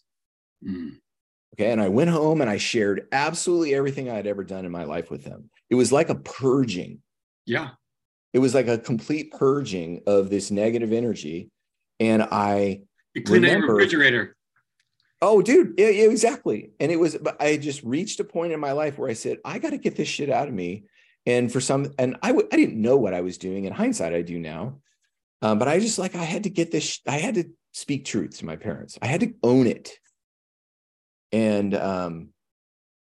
[0.66, 0.90] mm.
[1.54, 4.72] okay and i went home and i shared absolutely everything i had ever done in
[4.72, 7.00] my life with them it was like a purging
[7.46, 7.70] yeah
[8.32, 11.50] it was like a complete purging of this negative energy
[12.00, 12.82] and I
[13.14, 14.36] you clean remember, refrigerator.
[15.22, 16.72] Oh, dude, yeah, yeah, exactly.
[16.80, 19.38] And it was, but I just reached a point in my life where I said,
[19.44, 20.84] I got to get this shit out of me.
[21.24, 23.64] And for some, and I w- I didn't know what I was doing.
[23.64, 24.80] In hindsight, I do now.
[25.44, 27.00] Um, but I just like I had to get this.
[27.06, 28.98] I had to speak truth to my parents.
[29.02, 29.90] I had to own it.
[31.32, 32.28] And um,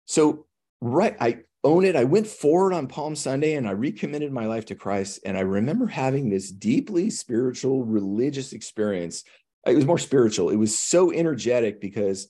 [0.05, 0.45] so
[0.83, 1.97] right, I own it.
[1.97, 5.21] I went forward on Palm Sunday and I recommitted my life to Christ.
[5.25, 9.25] And I remember having this deeply spiritual, religious experience.
[9.67, 10.51] It was more spiritual.
[10.51, 12.29] It was so energetic because,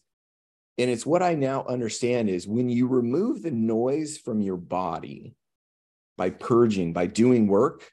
[0.78, 5.34] and it's what I now understand is when you remove the noise from your body
[6.16, 7.90] by purging, by doing work,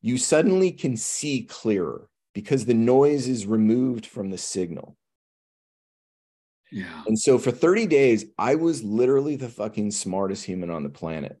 [0.00, 4.96] you suddenly can see clearer because the noise is removed from the signal.
[6.70, 7.02] Yeah.
[7.06, 11.38] And so for 30 days, I was literally the fucking smartest human on the planet.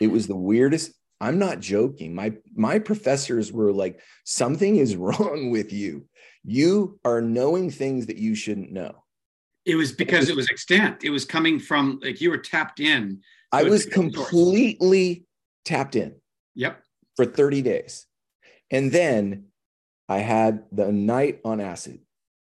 [0.00, 0.92] It was the weirdest.
[1.20, 2.14] I'm not joking.
[2.14, 6.06] My my professors were like, something is wrong with you.
[6.42, 9.04] You are knowing things that you shouldn't know.
[9.66, 11.04] It was because it was extant.
[11.04, 13.20] It was coming from like you were tapped in.
[13.52, 15.26] I was completely
[15.66, 16.14] tapped in.
[16.54, 16.82] Yep.
[17.20, 18.06] For 30 days.
[18.70, 19.48] And then
[20.08, 22.00] I had the night on acid.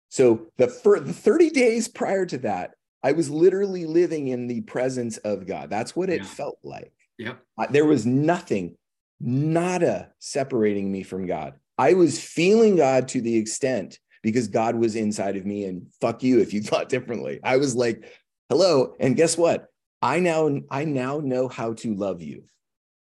[0.10, 0.68] So the,
[1.04, 5.72] the 30 days prior to that, I was literally living in the presence of God.
[5.72, 6.28] That's what it yeah.
[6.28, 6.94] felt like.
[7.18, 7.42] Yep.
[7.72, 8.78] there was nothing,
[9.20, 11.56] nada separating me from God.
[11.80, 16.22] I was feeling God to the extent because God was inside of me and fuck
[16.22, 17.40] you if you thought differently.
[17.44, 18.06] I was like,
[18.48, 18.94] hello.
[19.00, 19.70] And guess what?
[20.04, 22.44] I now I now know how to love you.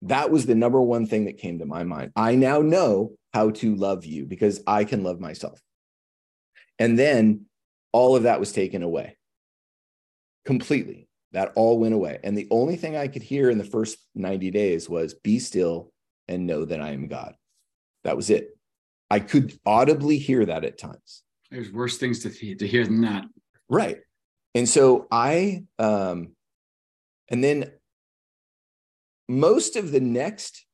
[0.03, 2.11] That was the number one thing that came to my mind.
[2.15, 5.59] I now know how to love you because I can love myself.
[6.79, 7.45] And then
[7.91, 9.17] all of that was taken away
[10.45, 11.07] completely.
[11.31, 12.19] That all went away.
[12.23, 15.91] And the only thing I could hear in the first 90 days was be still
[16.29, 17.35] and know that I am God.
[18.05, 18.57] That was it.
[19.09, 21.23] I could audibly hear that at times.
[21.51, 23.25] There's worse things to, to hear than that.
[23.69, 23.97] Right.
[24.53, 26.31] And so I, um,
[27.29, 27.71] and then
[29.27, 30.65] most of the next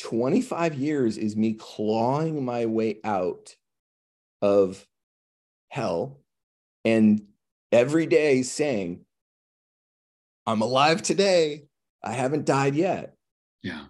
[0.00, 3.54] 25 years is me clawing my way out
[4.42, 4.86] of
[5.68, 6.20] hell
[6.84, 7.22] and
[7.70, 9.04] every day saying,
[10.46, 11.66] I'm alive today.
[12.02, 13.14] I haven't died yet.
[13.62, 13.84] Yeah.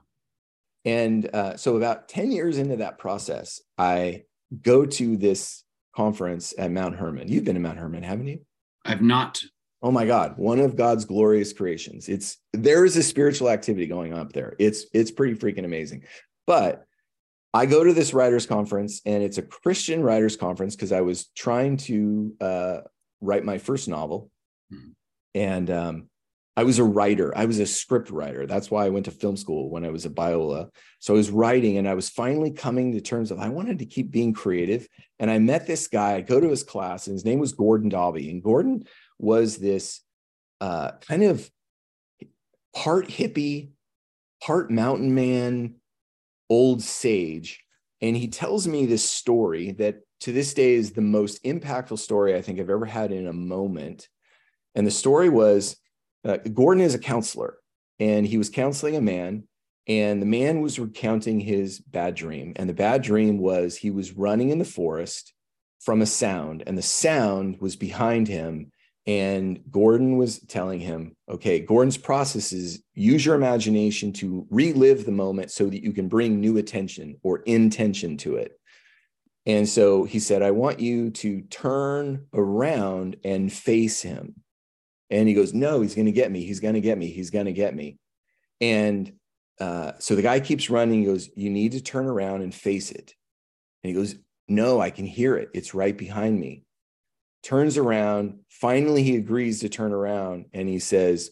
[0.85, 4.25] And uh, so, about 10 years into that process, I
[4.63, 5.63] go to this
[5.95, 7.29] conference at Mount Hermon.
[7.29, 8.41] You've been to Mount Hermon, haven't you?
[8.85, 9.41] I've not.
[9.83, 12.09] Oh my God, one of God's glorious creations.
[12.09, 14.55] It's there is a spiritual activity going on up there.
[14.59, 16.05] It's it's pretty freaking amazing.
[16.47, 16.85] But
[17.53, 21.27] I go to this writers conference and it's a Christian writers conference because I was
[21.37, 22.81] trying to uh,
[23.21, 24.31] write my first novel.
[24.73, 24.91] Mm-hmm.
[25.35, 26.11] And um,
[26.57, 27.37] I was a writer.
[27.37, 28.47] I was a script writer.
[28.47, 30.69] That's why I went to film school when I was at Biola.
[30.99, 33.87] So I was writing and I was finally coming to terms of I wanted to
[33.87, 34.87] keep being creative.
[35.19, 37.91] And I met this guy, I go to his class, and his name was Gordon
[37.91, 38.31] Dalbey.
[38.31, 38.85] And Gordon
[39.21, 40.01] was this
[40.61, 41.51] uh, kind of
[42.75, 43.71] part hippie,
[44.43, 45.77] part mountain man,
[46.49, 47.65] old sage.
[48.01, 52.35] And he tells me this story that to this day is the most impactful story
[52.35, 54.09] I think I've ever had in a moment.
[54.75, 55.77] And the story was
[56.25, 57.57] uh, Gordon is a counselor
[57.99, 59.45] and he was counseling a man
[59.87, 64.13] and the man was recounting his bad dream and the bad dream was he was
[64.13, 65.33] running in the forest
[65.81, 68.71] from a sound and the sound was behind him
[69.07, 75.13] and Gordon was telling him, okay, Gordon's process is use your imagination to relive the
[75.13, 78.53] moment so that you can bring new attention or intention to it.
[79.47, 84.35] And so he said, I want you to turn around and face him.
[85.09, 86.45] And he goes, No, he's going to get me.
[86.45, 87.11] He's going to get me.
[87.11, 87.99] He's going to get me.
[88.61, 89.13] And
[89.59, 91.01] uh, so the guy keeps running.
[91.01, 93.15] He goes, You need to turn around and face it.
[93.83, 94.15] And he goes,
[94.47, 95.49] No, I can hear it.
[95.55, 96.65] It's right behind me.
[97.43, 98.41] Turns around.
[98.49, 101.31] Finally, he agrees to turn around and he says,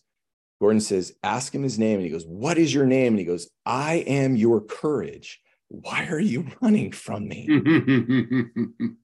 [0.61, 1.97] Gordon says, Ask him his name.
[1.97, 3.13] And he goes, What is your name?
[3.13, 5.41] And he goes, I am your courage.
[5.69, 7.47] Why are you running from me?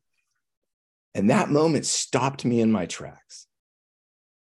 [1.15, 3.47] and that moment stopped me in my tracks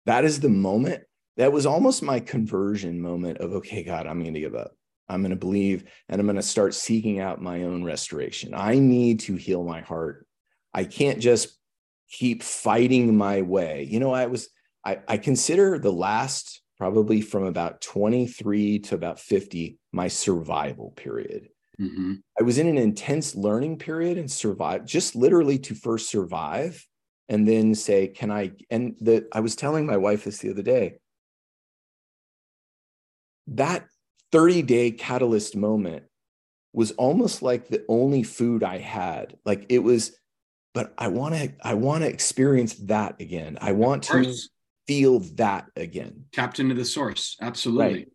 [0.05, 1.03] that is the moment
[1.37, 4.71] that was almost my conversion moment of okay god i'm going to give up
[5.07, 8.77] i'm going to believe and i'm going to start seeking out my own restoration i
[8.77, 10.27] need to heal my heart
[10.73, 11.58] i can't just
[12.09, 14.49] keep fighting my way you know i was
[14.85, 21.49] i, I consider the last probably from about 23 to about 50 my survival period
[21.79, 22.13] mm-hmm.
[22.39, 26.85] i was in an intense learning period and survive just literally to first survive
[27.29, 28.51] and then say, can I?
[28.71, 30.95] And the I was telling my wife this the other day.
[33.47, 33.85] That
[34.31, 36.03] 30 day catalyst moment
[36.73, 39.37] was almost like the only food I had.
[39.45, 40.17] Like it was,
[40.73, 43.57] but I want to, I want to experience that again.
[43.61, 44.33] I want to
[44.87, 46.25] feel that again.
[46.31, 47.37] Tapped into the source.
[47.41, 47.93] Absolutely.
[47.93, 48.07] Right.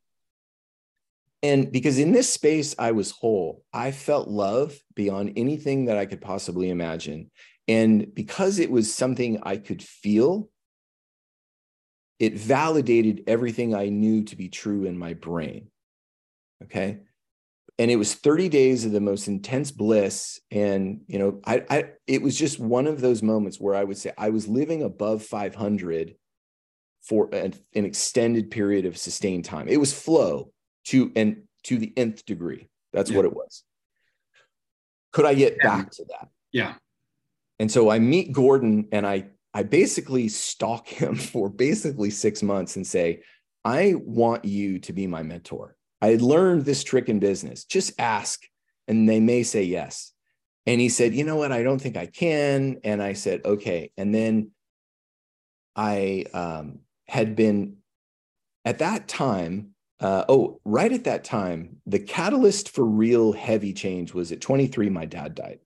[1.42, 3.64] And because in this space, I was whole.
[3.72, 7.30] I felt love beyond anything that I could possibly imagine.
[7.68, 10.48] And because it was something I could feel,
[12.18, 15.68] it validated everything I knew to be true in my brain.
[16.62, 17.00] Okay.
[17.78, 20.40] And it was 30 days of the most intense bliss.
[20.50, 23.98] And, you know, I, I, it was just one of those moments where I would
[23.98, 26.14] say I was living above 500
[27.02, 29.66] for an, an extended period of sustained time.
[29.68, 30.52] It was flow
[30.86, 32.68] to, and to the nth degree.
[32.92, 33.16] That's yeah.
[33.16, 33.64] what it was.
[35.12, 35.76] Could I get yeah.
[35.76, 36.28] back to that?
[36.52, 36.74] Yeah.
[37.58, 42.76] And so I meet Gordon and I I basically stalk him for basically 6 months
[42.76, 43.22] and say,
[43.64, 45.76] "I want you to be my mentor.
[46.04, 47.64] I learned this trick in business.
[47.64, 48.40] Just ask
[48.88, 50.12] and they may say yes."
[50.66, 51.52] And he said, "You know what?
[51.52, 54.50] I don't think I can." And I said, "Okay." And then
[55.76, 57.78] I um, had been
[58.64, 64.12] at that time uh, oh, right at that time, the catalyst for real heavy change
[64.12, 65.60] was at 23, my dad died.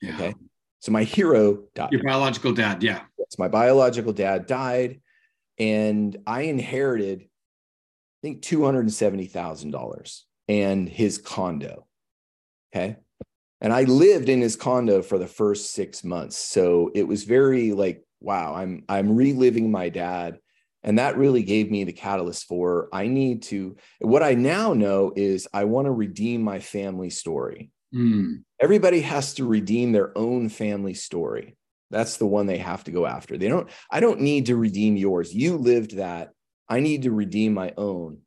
[0.00, 0.14] Yeah.
[0.14, 0.34] Okay.
[0.80, 1.92] So my hero died.
[1.92, 3.02] Your biological dad, yeah.
[3.18, 5.00] Yes, my biological dad died,
[5.58, 7.28] and I inherited,
[8.22, 11.86] I think, two hundred and seventy thousand dollars and his condo.
[12.74, 12.96] Okay,
[13.60, 17.72] and I lived in his condo for the first six months, so it was very
[17.72, 20.38] like, wow, I'm I'm reliving my dad.
[20.82, 23.74] And that really gave me the catalyst for I need to.
[23.98, 27.72] What I now know is I want to redeem my family story.
[27.92, 28.44] Mm.
[28.60, 31.56] Everybody has to redeem their own family story.
[31.90, 33.36] That's the one they have to go after.
[33.36, 35.34] They don't, I don't need to redeem yours.
[35.34, 36.30] You lived that.
[36.68, 38.18] I need to redeem my own.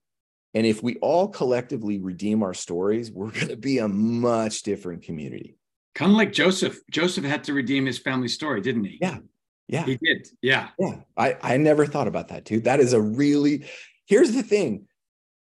[0.53, 5.03] And if we all collectively redeem our stories, we're going to be a much different
[5.03, 5.57] community.
[5.95, 6.79] Kind of like Joseph.
[6.89, 8.97] Joseph had to redeem his family story, didn't he?
[9.01, 9.19] Yeah.
[9.67, 9.85] Yeah.
[9.85, 10.27] He did.
[10.41, 10.69] Yeah.
[10.79, 10.95] Yeah.
[11.15, 12.61] I, I never thought about that too.
[12.61, 13.65] That is a really,
[14.07, 14.87] here's the thing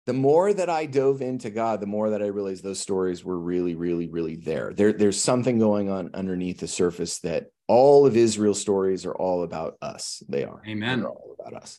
[0.06, 3.38] the more that I dove into God, the more that I realized those stories were
[3.38, 4.72] really, really, really there.
[4.74, 9.44] There, there's something going on underneath the surface that all of Israel's stories are all
[9.44, 10.22] about us.
[10.28, 10.62] They are.
[10.66, 11.00] Amen.
[11.00, 11.78] They're all about us.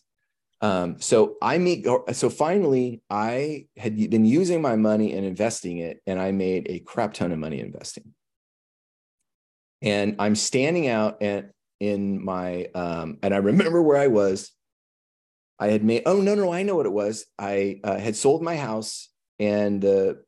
[0.61, 1.87] Um, so I meet.
[2.13, 6.79] So finally, I had been using my money and investing it, and I made a
[6.79, 8.13] crap ton of money investing.
[9.81, 14.51] And I'm standing out at in my um, and I remember where I was
[15.61, 17.27] I had made, oh, no, no, I know what it was.
[17.37, 19.09] I uh, had sold my house
[19.39, 20.23] and the,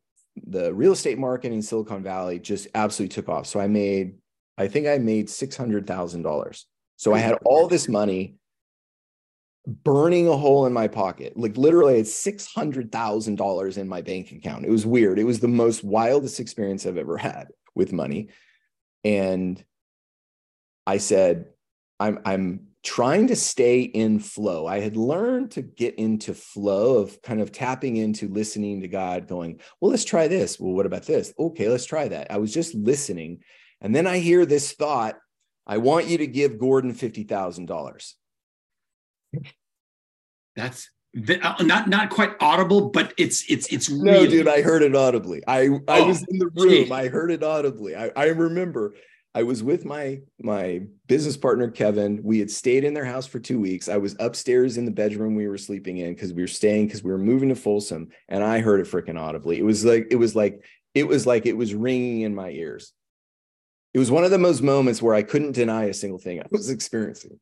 [0.46, 3.46] the real estate market in Silicon Valley just absolutely took off.
[3.46, 4.14] So I made,
[4.56, 6.64] I think I made $600,000.
[6.96, 8.36] So I had all this money
[9.66, 11.36] burning a hole in my pocket.
[11.36, 14.64] Like literally, it's six hundred thousand dollars in my bank account.
[14.64, 15.18] It was weird.
[15.18, 18.28] It was the most wildest experience I've ever had with money,
[19.04, 19.62] and
[20.86, 21.46] I said,
[21.98, 24.66] "I'm I'm trying to stay in flow.
[24.66, 29.26] I had learned to get into flow of kind of tapping into listening to God,
[29.26, 30.60] going, Well, let's try this.
[30.60, 31.32] Well, what about this?
[31.38, 32.30] Okay, let's try that.
[32.30, 33.42] I was just listening.
[33.80, 35.16] And then I hear this thought
[35.66, 38.14] I want you to give Gordon $50,000.
[40.56, 44.48] That's uh, not not quite audible, but it's it's it's no, really- dude.
[44.48, 45.42] I heard it audibly.
[45.46, 46.68] I I oh, was in the room.
[46.68, 46.90] Geez.
[46.90, 47.94] I heard it audibly.
[47.96, 48.94] I, I remember
[49.34, 52.20] I was with my my business partner Kevin.
[52.22, 53.88] We had stayed in their house for two weeks.
[53.88, 57.02] I was upstairs in the bedroom we were sleeping in because we were staying because
[57.02, 59.58] we were moving to Folsom, and I heard it freaking audibly.
[59.58, 60.64] It was like it was like
[60.94, 62.92] it was like it was ringing in my ears.
[63.92, 66.46] It was one of the most moments where I couldn't deny a single thing I
[66.50, 67.38] was experiencing,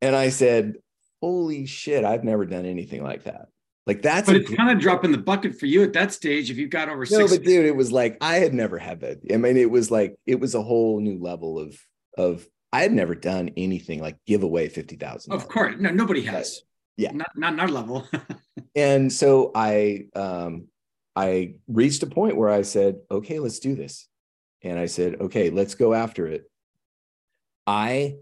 [0.00, 0.76] and I said,
[1.20, 2.04] "Holy shit!
[2.04, 3.48] I've never done anything like that."
[3.88, 6.58] Like that's but it's kind of dropping the bucket for you at that stage if
[6.58, 9.20] you've got over no, but dude, it was like I had never had that.
[9.32, 11.74] I mean, it was like it was a whole new level of
[12.18, 15.32] of I had never done anything like give away fifty thousand.
[15.32, 16.60] Of course, no, nobody has.
[16.98, 18.06] But, yeah, not not our level.
[18.76, 20.68] and so I um
[21.16, 24.06] I reached a point where I said, okay, let's do this,
[24.62, 26.44] and I said, okay, let's go after it.
[27.66, 28.16] I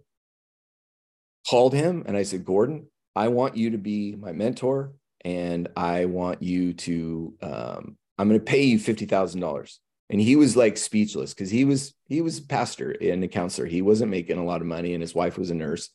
[1.48, 4.92] called him and I said, Gordon, I want you to be my mentor
[5.24, 9.80] and I want you to um, I'm going to pay you fifty thousand dollars.
[10.08, 13.66] And he was like speechless because he was he was a pastor and a counselor.
[13.66, 15.88] He wasn't making a lot of money, and his wife was a nurse,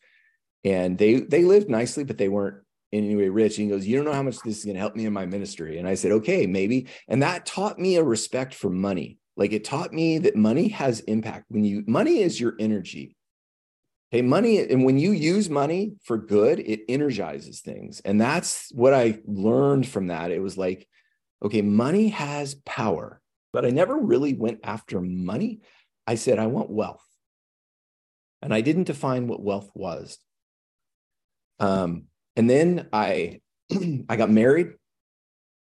[0.65, 2.57] and they they lived nicely, but they weren't
[2.91, 3.57] in any way rich.
[3.57, 5.13] And he goes, "You don't know how much this is going to help me in
[5.13, 9.17] my ministry." And I said, "Okay, maybe." And that taught me a respect for money.
[9.37, 11.45] Like it taught me that money has impact.
[11.47, 13.15] When you money is your energy.
[14.11, 18.01] Hey, money, and when you use money for good, it energizes things.
[18.03, 20.31] And that's what I learned from that.
[20.31, 20.85] It was like,
[21.41, 23.21] okay, money has power,
[23.53, 25.61] but I never really went after money.
[26.05, 27.05] I said, I want wealth.
[28.41, 30.17] And I didn't define what wealth was.
[31.59, 33.39] Um, and then I
[34.09, 34.73] I got married.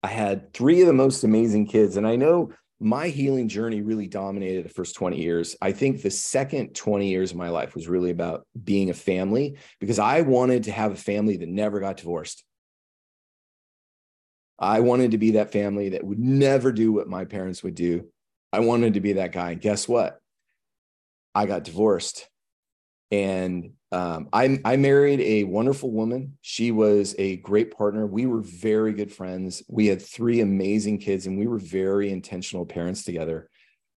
[0.01, 1.95] I had three of the most amazing kids.
[1.95, 2.51] And I know
[2.83, 5.55] my healing journey really dominated the first 20 years.
[5.61, 9.57] I think the second 20 years of my life was really about being a family
[9.79, 12.43] because I wanted to have a family that never got divorced.
[14.59, 18.07] I wanted to be that family that would never do what my parents would do.
[18.51, 19.51] I wanted to be that guy.
[19.51, 20.19] And guess what?
[21.33, 22.29] I got divorced.
[23.11, 26.35] And um, I, I married a wonderful woman.
[26.41, 28.07] She was a great partner.
[28.07, 29.61] We were very good friends.
[29.67, 33.51] We had three amazing kids, and we were very intentional parents together.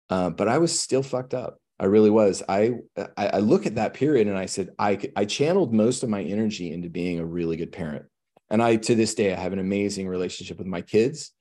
[0.10, 1.60] Uh, but I was still fucked up.
[1.80, 2.44] I really was.
[2.50, 2.74] I,
[3.16, 6.24] I, I look at that period and I said I I channeled most of my
[6.24, 8.06] energy into being a really good parent.
[8.50, 11.32] And I to this day I have an amazing relationship with my kids.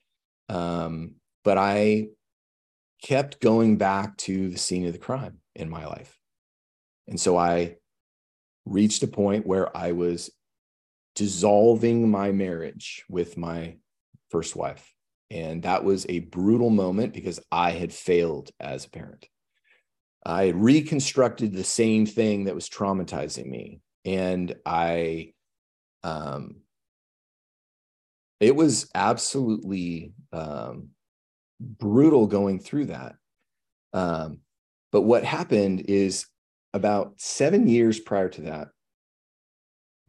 [0.49, 2.07] Um, but I
[3.01, 6.17] kept going back to the scene of the crime in my life.
[7.07, 7.75] And so I
[8.65, 10.31] reached a point where I was
[11.15, 13.77] dissolving my marriage with my
[14.29, 14.93] first wife.
[15.31, 19.27] And that was a brutal moment because I had failed as a parent.
[20.25, 23.81] I had reconstructed the same thing that was traumatizing me.
[24.03, 25.33] And I,
[26.03, 26.57] um,
[28.39, 30.89] it was absolutely um,
[31.59, 33.15] brutal going through that.
[33.93, 34.39] Um,
[34.91, 36.25] but what happened is
[36.75, 38.67] about seven years prior to that,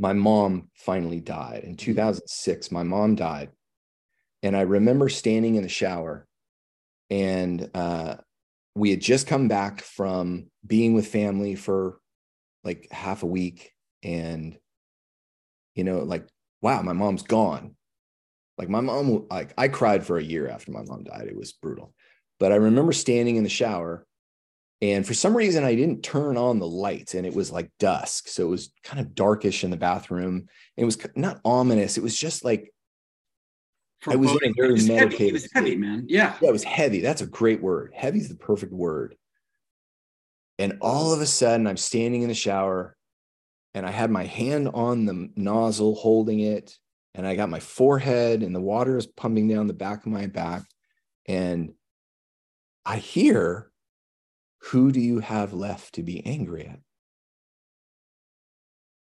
[0.01, 1.63] my mom finally died.
[1.63, 3.51] In 2006, my mom died.
[4.43, 6.27] And I remember standing in the shower,
[7.09, 8.17] and uh,
[8.75, 12.01] we had just come back from being with family for
[12.65, 13.73] like half a week.
[14.03, 14.59] And,
[15.77, 16.27] you know, like,
[16.63, 17.77] wow, my mom's gone.
[18.59, 21.29] Like, my mom, like, I cried for a year after my mom died.
[21.29, 21.95] It was brutal.
[22.41, 24.05] But I remember standing in the shower
[24.83, 28.29] and for some reason, I didn't turn on the lights and it was like dusk.
[28.29, 30.49] So it was kind of darkish in the bathroom.
[30.77, 31.97] It was not ominous.
[31.97, 32.73] It was just like
[34.01, 35.13] for I was in a very it meditative.
[35.13, 35.29] Heavy.
[35.29, 36.05] It was heavy, man.
[36.09, 36.37] Yeah.
[36.43, 37.01] Yeah, it was heavy.
[37.01, 37.93] That's a great word.
[37.95, 39.17] Heavy is the perfect word.
[40.59, 42.97] And all of a sudden, I'm standing in the shower
[43.73, 46.77] and I had my hand on the nozzle holding it.
[47.15, 50.27] And I got my forehead and the water is pumping down the back of my
[50.27, 50.65] back.
[51.27, 51.73] And
[52.85, 53.71] I hear
[54.67, 56.81] who do you have left to be angry at?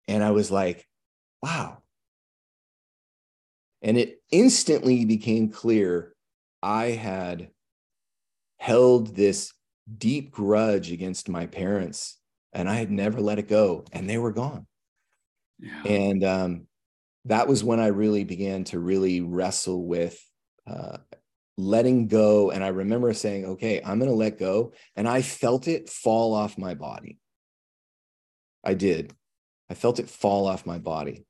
[0.07, 0.87] And I was like,
[1.41, 1.79] wow.
[3.81, 6.15] And it instantly became clear
[6.61, 7.49] I had
[8.57, 9.53] held this
[9.97, 12.17] deep grudge against my parents
[12.53, 14.65] and I had never let it go, and they were gone.
[15.59, 15.83] Yeah.
[15.83, 16.67] And um,
[17.25, 20.17] that was when I really began to really wrestle with
[20.65, 20.97] uh,
[21.57, 22.51] letting go.
[22.51, 24.73] And I remember saying, okay, I'm going to let go.
[24.95, 27.19] And I felt it fall off my body.
[28.63, 29.13] I did.
[29.69, 31.25] I felt it fall off my body.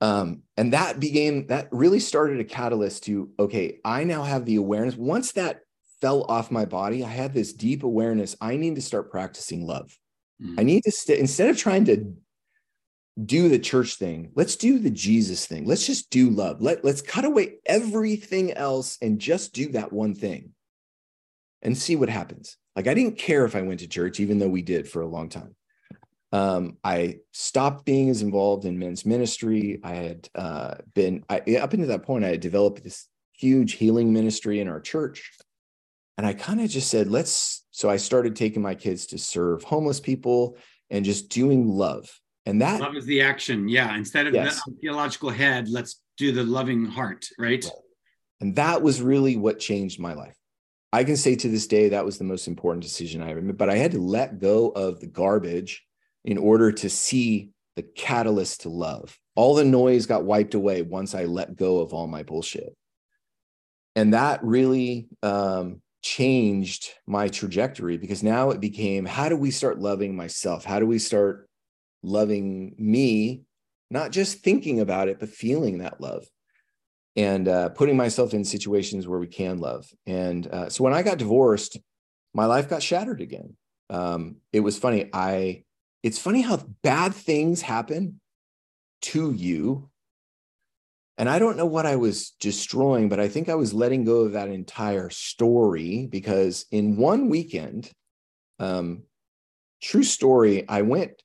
[0.00, 4.56] Um, and that became, that really started a catalyst to, okay, I now have the
[4.56, 4.96] awareness.
[4.96, 5.60] Once that
[6.00, 8.36] fell off my body, I had this deep awareness.
[8.40, 9.98] I need to start practicing love.
[10.42, 10.60] Mm-hmm.
[10.60, 12.12] I need to, st- instead of trying to
[13.24, 14.30] do the church thing.
[14.34, 15.64] Let's do the Jesus thing.
[15.64, 16.60] Let's just do love.
[16.60, 20.52] Let, let's cut away everything else and just do that one thing
[21.62, 22.56] and see what happens.
[22.74, 25.08] Like I didn't care if I went to church, even though we did for a
[25.08, 25.56] long time.
[26.32, 29.80] Um, I stopped being as involved in men's ministry.
[29.82, 32.24] I had uh, been I, up until that point.
[32.24, 35.32] I had developed this huge healing ministry in our church,
[36.18, 39.62] and I kind of just said, "Let's." So I started taking my kids to serve
[39.62, 40.58] homeless people
[40.90, 42.10] and just doing love
[42.46, 43.68] and that love is the action.
[43.68, 43.96] Yeah.
[43.96, 44.62] Instead of yes.
[44.64, 47.64] the theological head, let's do the loving heart, right?
[47.64, 47.72] right?
[48.40, 50.36] And that was really what changed my life.
[50.92, 53.58] I can say to this day that was the most important decision I ever made,
[53.58, 55.84] but I had to let go of the garbage
[56.24, 59.18] in order to see the catalyst to love.
[59.34, 62.74] All the noise got wiped away once I let go of all my bullshit.
[63.94, 69.80] And that really um, changed my trajectory because now it became how do we start
[69.80, 70.64] loving myself?
[70.64, 71.48] How do we start
[72.02, 73.42] loving me,
[73.90, 76.26] not just thinking about it, but feeling that love
[77.16, 79.90] and uh, putting myself in situations where we can love.
[80.06, 81.78] And uh, so when I got divorced,
[82.34, 83.56] my life got shattered again.
[83.88, 85.08] Um, it was funny.
[85.12, 85.64] I,
[86.02, 88.20] it's funny how bad things happen
[89.02, 89.88] to you.
[91.18, 94.20] And I don't know what I was destroying, but I think I was letting go
[94.20, 97.90] of that entire story because in one weekend,
[98.58, 99.04] um,
[99.80, 101.22] true story, I went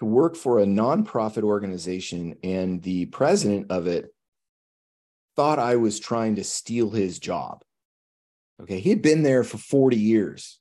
[0.00, 4.12] to work for a nonprofit organization, and the president of it
[5.36, 7.62] thought I was trying to steal his job.
[8.62, 10.58] Okay, he had been there for 40 years,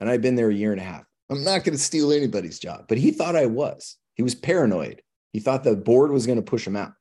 [0.00, 1.04] and I'd been there a year and a half.
[1.30, 3.96] I'm not going to steal anybody's job, but he thought I was.
[4.14, 5.02] He was paranoid.
[5.32, 6.92] He thought the board was going to push him out.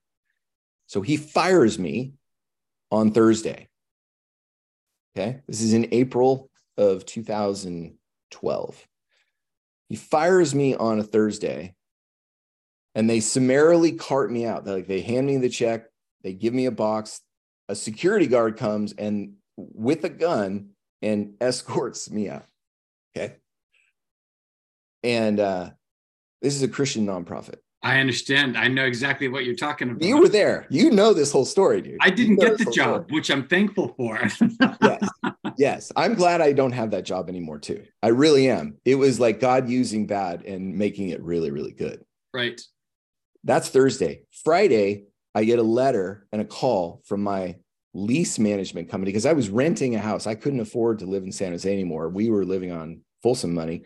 [0.85, 2.13] So he fires me
[2.91, 3.67] on Thursday.
[5.17, 8.87] Okay, this is in April of 2012.
[9.87, 11.73] He fires me on a Thursday
[12.95, 14.65] and they summarily cart me out.
[14.65, 15.85] They're like they hand me the check,
[16.23, 17.21] they give me a box,
[17.67, 20.69] a security guard comes and with a gun
[21.01, 22.45] and escorts me out.
[23.15, 23.35] Okay.
[25.03, 25.71] And uh,
[26.41, 27.55] this is a Christian nonprofit.
[27.81, 28.57] I understand.
[28.57, 30.03] I know exactly what you're talking about.
[30.03, 30.67] You were there.
[30.69, 31.97] You know this whole story, dude.
[32.01, 33.05] I didn't you know get the job, story.
[33.09, 34.19] which I'm thankful for.
[34.81, 35.09] yes.
[35.57, 35.91] Yes.
[35.95, 37.85] I'm glad I don't have that job anymore, too.
[38.03, 38.77] I really am.
[38.83, 42.03] It was like God using bad and making it really, really good.
[42.33, 42.59] Right.
[43.43, 44.21] That's Thursday.
[44.43, 47.55] Friday, I get a letter and a call from my
[47.93, 50.27] lease management company because I was renting a house.
[50.27, 52.09] I couldn't afford to live in San Jose anymore.
[52.09, 53.83] We were living on Folsom money.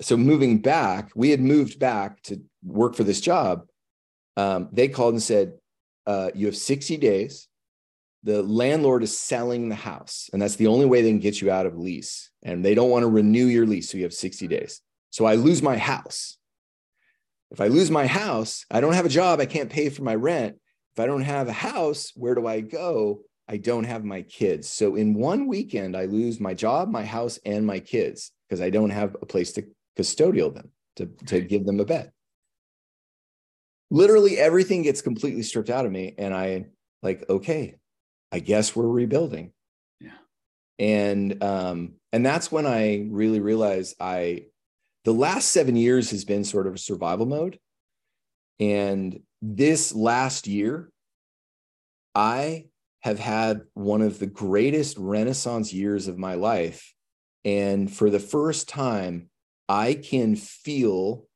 [0.00, 3.66] So moving back, we had moved back to work for this job.
[4.36, 5.54] Um, they called and said,
[6.06, 7.48] uh, "You have 60 days.
[8.24, 11.50] The landlord is selling the house, and that's the only way they can get you
[11.50, 12.30] out of lease.
[12.42, 14.80] And they don't want to renew your lease, so you have 60 days.
[15.10, 16.38] So I lose my house.
[17.52, 20.14] If I lose my house, I don't have a job, I can't pay for my
[20.14, 20.56] rent.
[20.94, 23.20] If I don't have a house, where do I go?
[23.46, 24.68] I don't have my kids.
[24.68, 28.70] So in one weekend, I lose my job, my house, and my kids because I
[28.70, 29.66] don't have a place to
[29.98, 32.10] custodial them, to, to give them a bed.
[33.90, 36.14] Literally everything gets completely stripped out of me.
[36.16, 36.66] And I
[37.02, 37.76] like, okay,
[38.30, 39.52] I guess we're rebuilding.
[40.00, 40.10] Yeah.
[40.78, 44.46] And um, and that's when I really realized I
[45.04, 47.58] the last seven years has been sort of a survival mode.
[48.60, 50.90] And this last year,
[52.14, 52.66] I
[53.00, 56.94] have had one of the greatest renaissance years of my life.
[57.44, 59.30] And for the first time,
[59.68, 61.26] I can feel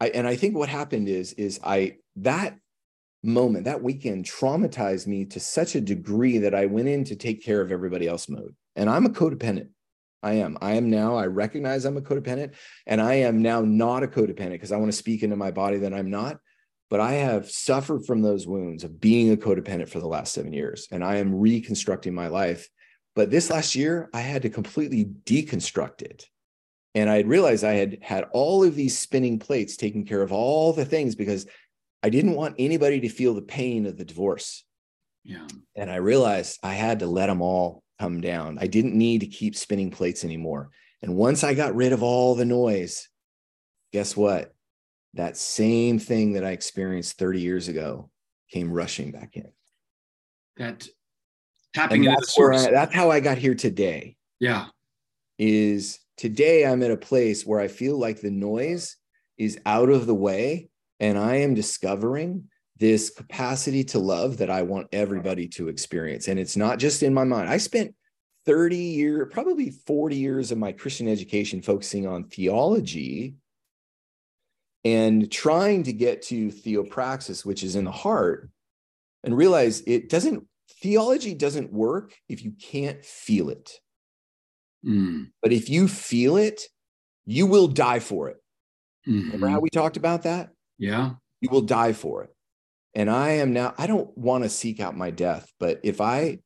[0.00, 2.56] I, and I think what happened is is I that
[3.22, 7.44] moment, that weekend traumatized me to such a degree that I went in to take
[7.44, 8.54] care of everybody else mode.
[8.76, 9.68] And I'm a codependent.
[10.22, 10.58] I am.
[10.60, 11.16] I am now.
[11.16, 12.54] I recognize I'm a codependent,
[12.86, 15.78] and I am now not a codependent because I want to speak into my body
[15.78, 16.38] that I'm not.
[16.90, 20.52] But I have suffered from those wounds of being a codependent for the last seven
[20.52, 22.68] years, and I am reconstructing my life.
[23.14, 26.26] But this last year, I had to completely deconstruct it.
[26.94, 30.32] And I had realized I had had all of these spinning plates taking care of
[30.32, 31.46] all the things because
[32.02, 34.64] I didn't want anybody to feel the pain of the divorce.
[35.22, 35.46] Yeah.
[35.76, 38.58] And I realized I had to let them all come down.
[38.60, 40.70] I didn't need to keep spinning plates anymore.
[41.02, 43.08] And once I got rid of all the noise,
[43.92, 44.54] guess what?
[45.14, 48.10] that same thing that I experienced 30 years ago
[48.50, 49.50] came rushing back in.
[50.56, 50.86] That
[51.74, 54.16] tapping into that's where I, that's how I got here today.
[54.38, 54.66] Yeah.
[55.38, 58.96] Is today I'm at a place where I feel like the noise
[59.38, 60.68] is out of the way
[61.00, 62.44] and I am discovering
[62.80, 66.28] this capacity to love that I want everybody to experience.
[66.28, 67.50] And it's not just in my mind.
[67.50, 67.94] I spent
[68.46, 73.34] 30 years, probably 40 years of my Christian education focusing on theology
[74.82, 78.48] and trying to get to theopraxis, which is in the heart,
[79.22, 80.46] and realize it doesn't,
[80.80, 83.72] theology doesn't work if you can't feel it.
[84.86, 85.32] Mm.
[85.42, 86.62] But if you feel it,
[87.26, 88.38] you will die for it.
[89.06, 89.24] Mhm.
[89.24, 90.50] Remember how we talked about that?
[90.78, 91.14] Yeah.
[91.42, 92.34] You will die for it.
[92.94, 96.40] And I am now, I don't want to seek out my death, but if I,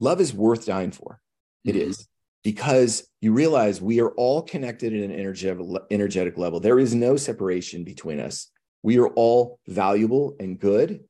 [0.00, 1.20] love is worth dying for.
[1.64, 1.80] It Mhm.
[1.80, 2.08] is
[2.42, 6.60] because you realize we are all connected at an energetic, energetic level.
[6.60, 8.50] There is no separation between us.
[8.82, 11.04] We are all valuable and good.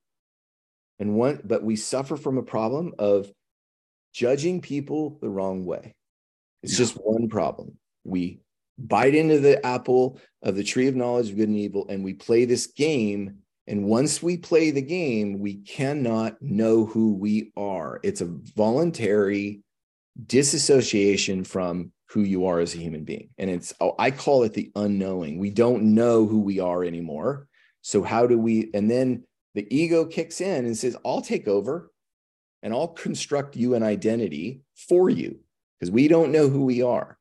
[0.99, 3.29] And one, but we suffer from a problem of
[4.13, 5.93] judging people the wrong way.
[6.63, 6.77] It's Yeah.
[6.77, 7.77] just one problem.
[8.05, 8.39] We
[8.77, 12.13] bite into the apple of the tree of knowledge of good and evil, and we
[12.13, 13.44] play this game.
[13.67, 17.99] And once we play the game, we cannot know who we are.
[18.03, 19.61] It's a voluntary
[20.27, 23.29] disassociation from who you are as a human being.
[23.37, 25.39] And it's, oh, I call it the unknowing.
[25.39, 27.47] We don't know who we are anymore.
[27.81, 29.23] So, how do we, and then
[29.55, 31.91] the ego kicks in and says, I'll take over
[32.61, 35.39] and I'll construct you an identity for you
[35.79, 37.17] because we don't know who we are.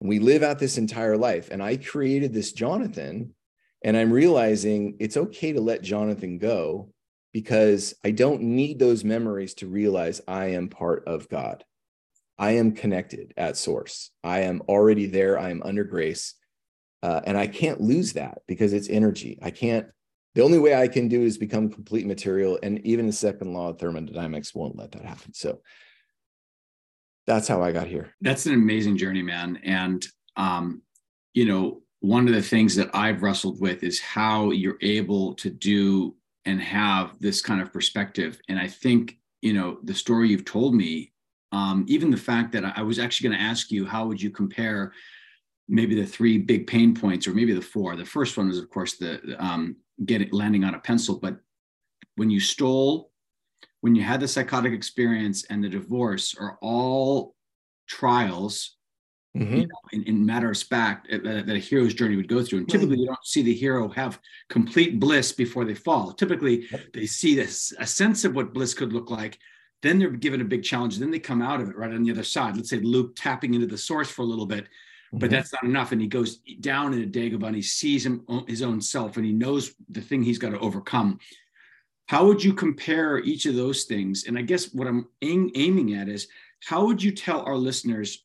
[0.00, 1.48] We live out this entire life.
[1.50, 3.34] And I created this Jonathan,
[3.82, 6.90] and I'm realizing it's okay to let Jonathan go
[7.32, 11.64] because I don't need those memories to realize I am part of God.
[12.38, 14.10] I am connected at source.
[14.24, 15.38] I am already there.
[15.38, 16.34] I am under grace.
[17.02, 19.38] Uh, and I can't lose that because it's energy.
[19.42, 19.86] I can't,
[20.34, 22.58] the only way I can do is become complete material.
[22.62, 25.34] And even the second law of thermodynamics won't let that happen.
[25.34, 25.60] So
[27.26, 28.14] that's how I got here.
[28.20, 29.60] That's an amazing journey, man.
[29.64, 30.04] And,
[30.36, 30.82] um,
[31.34, 35.50] you know, one of the things that I've wrestled with is how you're able to
[35.50, 38.40] do and have this kind of perspective.
[38.48, 41.12] And I think, you know, the story you've told me,
[41.52, 44.30] um, even the fact that I was actually going to ask you, how would you
[44.30, 44.92] compare
[45.68, 47.96] maybe the three big pain points or maybe the four?
[47.96, 51.18] The first one is, of course, the um, getting landing on a pencil.
[51.18, 51.38] But
[52.16, 53.10] when you stole,
[53.80, 57.34] when you had the psychotic experience and the divorce are all
[57.88, 58.77] trials
[59.38, 59.56] Mhm.
[59.60, 62.58] you know, in, in matter of fact uh, that, a hero's journey would go through.
[62.60, 66.12] And typically, you don't see the hero have complete bliss before they fall.
[66.12, 69.38] Typically, they see this a sense of what bliss could look like.
[69.82, 70.98] Then they're given a big challenge.
[70.98, 72.56] Then they come out of it right on the other side.
[72.56, 74.66] Let's say Luke tapping into the source for a little bit,
[75.12, 75.30] but Mhm.
[75.30, 75.92] that's not enough.
[75.92, 79.24] And he goes down in a Dagobah and he sees him his own self and
[79.24, 81.20] he knows the thing he's got to overcome.
[82.06, 84.24] How would you compare each of those things?
[84.26, 86.26] And I guess what I'm aim, aiming at is
[86.64, 88.24] how would you tell our listeners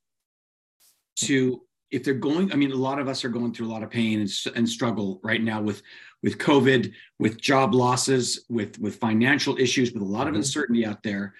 [1.15, 1.61] to
[1.91, 3.89] if they're going i mean a lot of us are going through a lot of
[3.89, 5.83] pain and, and struggle right now with
[6.23, 10.37] with covid with job losses with with financial issues with a lot of Mhm.
[10.37, 11.35] uncertainty out there.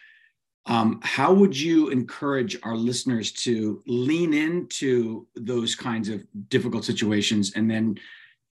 [0.65, 7.51] Um, how would you encourage our listeners to lean into those kinds of difficult situations
[7.55, 7.97] and then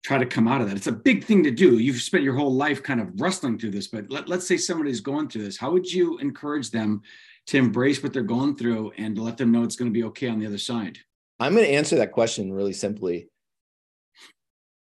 [0.03, 0.77] try to come out of that?
[0.77, 1.79] It's a big thing to do.
[1.79, 5.01] You've spent your whole life kind of wrestling through this but let, let's say somebody's
[5.01, 5.57] going through this.
[5.57, 7.03] How would you encourage them
[7.47, 10.05] to embrace what they're going through and to let them know it's going to be
[10.05, 10.99] okay on the other side
[11.41, 13.29] I'm going to answer that question really simply.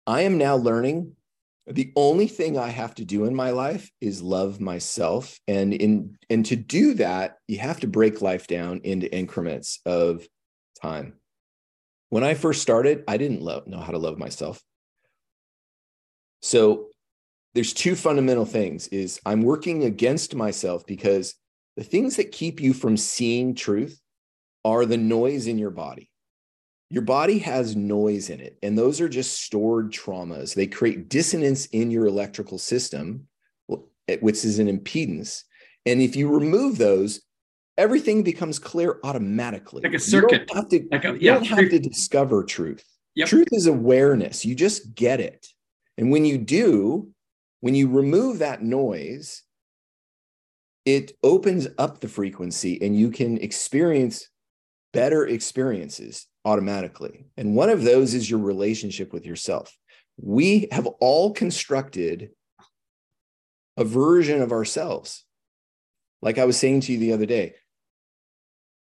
[0.05, 1.15] I am now learning
[1.67, 5.39] the only thing I have to do in my life is love myself.
[5.47, 10.27] And in and to do that, you have to break life down into increments of
[10.81, 11.13] time.
[12.09, 14.61] When I first started, I didn't love, know how to love myself.
[16.41, 16.87] So
[17.53, 21.35] there's two fundamental things is I'm working against myself because
[21.77, 24.01] the things that keep you from seeing truth
[24.65, 26.10] are the noise in your body
[26.91, 30.53] your body has noise in it and those are just stored traumas.
[30.53, 33.27] They create dissonance in your electrical system
[34.09, 35.43] eh, which is an impedance.
[35.85, 37.21] And if you remove those
[37.77, 39.81] everything becomes clear automatically.
[39.81, 40.47] Like a you circuit.
[40.47, 42.83] don't have to, Like a- you yeah, don't have to discover truth.
[43.15, 43.27] Yep.
[43.29, 44.45] truth is awareness.
[44.45, 45.47] You just get it.
[45.97, 47.09] And when you do
[47.61, 49.43] when you remove that noise
[50.85, 54.27] it opens up the frequency and you can experience
[54.93, 57.25] better experiences automatically.
[57.37, 59.75] And one of those is your relationship with yourself.
[60.17, 62.29] We have all constructed
[63.77, 65.23] a version of ourselves.
[66.21, 67.55] Like I was saying to you the other day,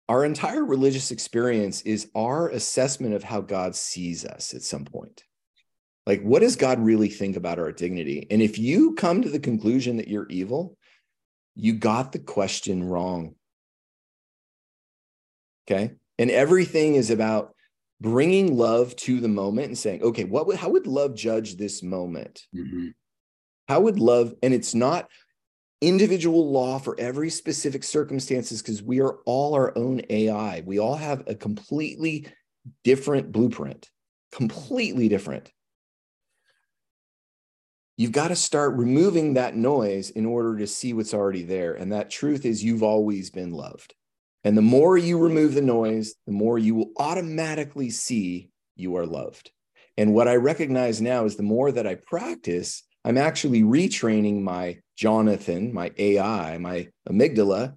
[0.09, 5.25] our entire religious experience is our assessment of how God sees us at some point.
[6.05, 8.27] Like, what does God really think about our dignity?
[8.31, 10.77] And if you come to the conclusion that you're evil,
[11.55, 13.37] you got the question wrong.
[15.67, 15.93] Okay.
[16.23, 17.53] And everything is about
[18.01, 21.83] bringing love to the moment and saying, okay, what would, how would love judge this
[21.83, 22.47] moment?
[22.55, 22.91] Mm-hmm.
[23.67, 25.09] How would love, and it's not
[25.81, 30.63] individual law for every specific circumstances because we are all our own AI.
[30.65, 32.29] We all have a completely
[32.85, 33.91] different blueprint,
[34.31, 35.51] completely different.
[37.97, 41.75] You've got to start removing that noise in order to see what's already there.
[41.75, 43.97] And that truth is you've always been loved.
[44.45, 49.07] And the more you remove the noise, the more you will automatically see you are
[49.07, 49.51] loved.
[49.97, 54.79] And what I recognize now is the more that I practice, I'm actually retraining my
[54.97, 57.77] Jonathan, my AI, my amygdala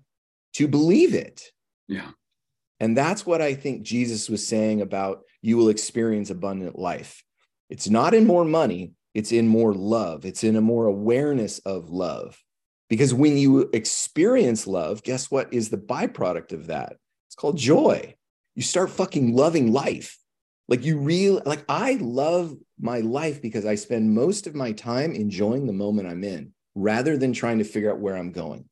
[0.54, 1.44] to believe it.
[1.88, 2.12] Yeah.
[2.80, 7.24] And that's what I think Jesus was saying about you will experience abundant life.
[7.70, 11.90] It's not in more money, it's in more love, it's in a more awareness of
[11.90, 12.38] love.
[12.90, 16.98] Because when you experience love, guess what is the byproduct of that?
[17.28, 18.16] It's called joy.
[18.54, 20.18] You start fucking loving life.
[20.68, 25.14] Like you real like I love my life because I spend most of my time
[25.14, 28.66] enjoying the moment I'm in rather than trying to figure out where I'm going.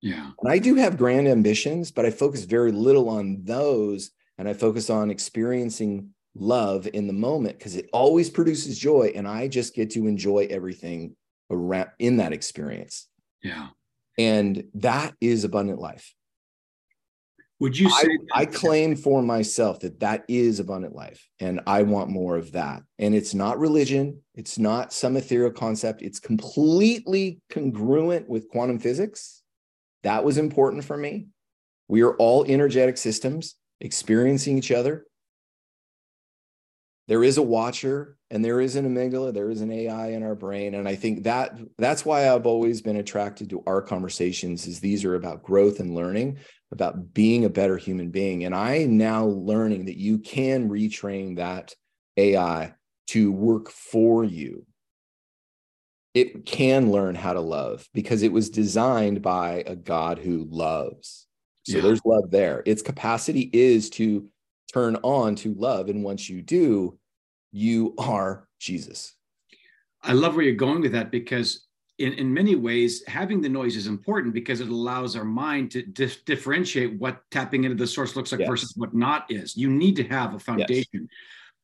[0.00, 0.30] Yeah.
[0.40, 4.52] And I do have grand ambitions, but I focus very little on those and I
[4.52, 9.74] focus on experiencing love in the moment because it always produces joy and I just
[9.74, 11.16] get to enjoy everything
[11.50, 13.08] around in that experience.
[13.42, 13.68] Yeah.
[14.18, 16.14] And that is abundant life.
[17.60, 21.82] Would you say I, I, claim for myself that that is abundant life and I
[21.82, 22.82] want more of that.
[23.00, 29.42] And it's not religion, it's not some ethereal concept, it's completely congruent with quantum physics.
[30.04, 31.26] That was important for me.
[31.88, 35.07] We are all energetic systems experiencing each other
[37.08, 40.34] there is a watcher and there is an amygdala there is an ai in our
[40.34, 40.74] brain.
[40.74, 45.04] And i think that that's why i've always been attracted to our conversations is these
[45.04, 46.38] are about growth and learning
[46.70, 48.44] about being a better human being.
[48.44, 51.74] And i am now learning that you can retrain that
[52.16, 52.74] ai
[53.08, 54.66] to work for you.
[56.14, 61.26] It can learn how to love because it was designed by a god who loves.
[61.64, 61.82] So yeah.
[61.82, 62.62] there's love there.
[62.66, 64.28] Its capacity is to
[64.72, 65.88] turn on to love.
[65.88, 66.98] And once you do,
[67.52, 69.14] you are Jesus.
[70.02, 71.66] I love where you're going with that because
[71.98, 75.82] in, in many ways, having the noise is important because it allows our mind to
[75.82, 78.48] dif- differentiate what tapping into the source looks like yes.
[78.48, 79.56] versus what not is.
[79.56, 80.86] You need to have a foundation.
[80.92, 81.02] Yes.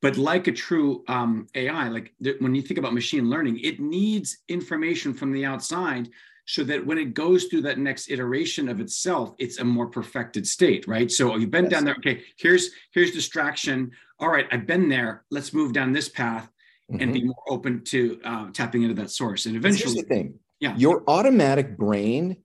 [0.01, 3.79] But like a true um, AI, like th- when you think about machine learning, it
[3.79, 6.09] needs information from the outside
[6.45, 10.45] so that when it goes through that next iteration of itself it's a more perfected
[10.47, 11.11] state right?
[11.11, 11.71] So you've been yes.
[11.71, 13.91] down there okay here's here's distraction.
[14.19, 15.25] All right i've been there.
[15.31, 16.49] Let's move down this path
[16.91, 17.01] mm-hmm.
[17.01, 17.27] and be mm-hmm.
[17.27, 19.45] more open to uh, tapping into that source.
[19.45, 20.39] And eventually here's the thing.
[20.59, 20.75] Yeah.
[20.77, 22.37] Your automatic brain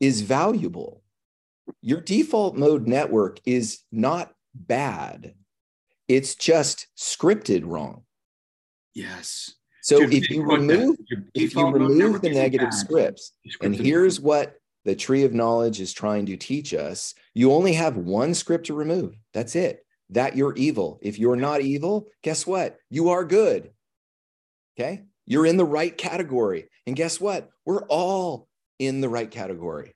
[0.00, 1.02] is valuable.
[1.82, 5.34] Your default mode network is not bad.
[6.08, 8.04] It's just scripted wrong.
[8.94, 9.57] Yes
[9.88, 10.96] so if you remove
[11.34, 13.32] if you remove the negative scripts,
[13.62, 17.96] and here's what the tree of knowledge is trying to teach us, you only have
[17.96, 19.16] one script to remove.
[19.32, 19.86] That's it.
[20.10, 20.98] That you're evil.
[21.00, 22.76] If you're not evil, guess what?
[22.90, 23.70] You are good.
[24.78, 25.04] Okay?
[25.24, 26.68] You're in the right category.
[26.86, 27.48] And guess what?
[27.64, 28.46] We're all
[28.78, 29.94] in the right category.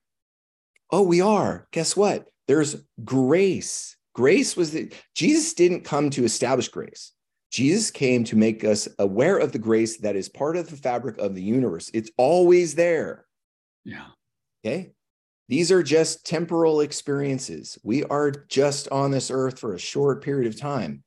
[0.90, 1.66] Oh, we are.
[1.70, 2.28] Guess what?
[2.48, 3.96] There's grace.
[4.14, 7.12] Grace was the Jesus didn't come to establish grace.
[7.52, 11.18] Jesus came to make us aware of the grace that is part of the fabric
[11.18, 11.90] of the universe.
[11.92, 13.26] It's always there.
[13.84, 14.06] Yeah.
[14.64, 14.92] Okay.
[15.48, 17.78] These are just temporal experiences.
[17.82, 21.04] We are just on this earth for a short period of time.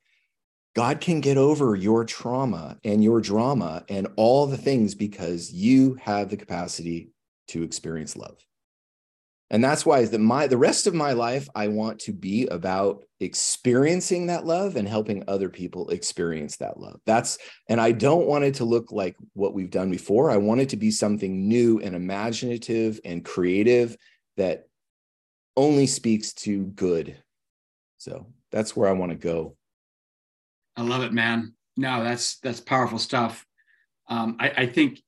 [0.76, 5.94] God can get over your trauma and your drama and all the things because you
[6.00, 7.10] have the capacity
[7.48, 8.36] to experience love
[9.50, 13.04] and that's why the my the rest of my life i want to be about
[13.20, 17.00] experiencing that love and helping other people experience that love.
[17.06, 20.30] That's and i don't want it to look like what we've done before.
[20.30, 23.96] I want it to be something new and imaginative and creative
[24.36, 24.68] that
[25.56, 27.16] only speaks to good.
[27.96, 29.56] So that's where i want to go.
[30.76, 31.54] I love it man.
[31.76, 33.46] No that's that's powerful stuff.
[34.08, 35.00] Um, I, I think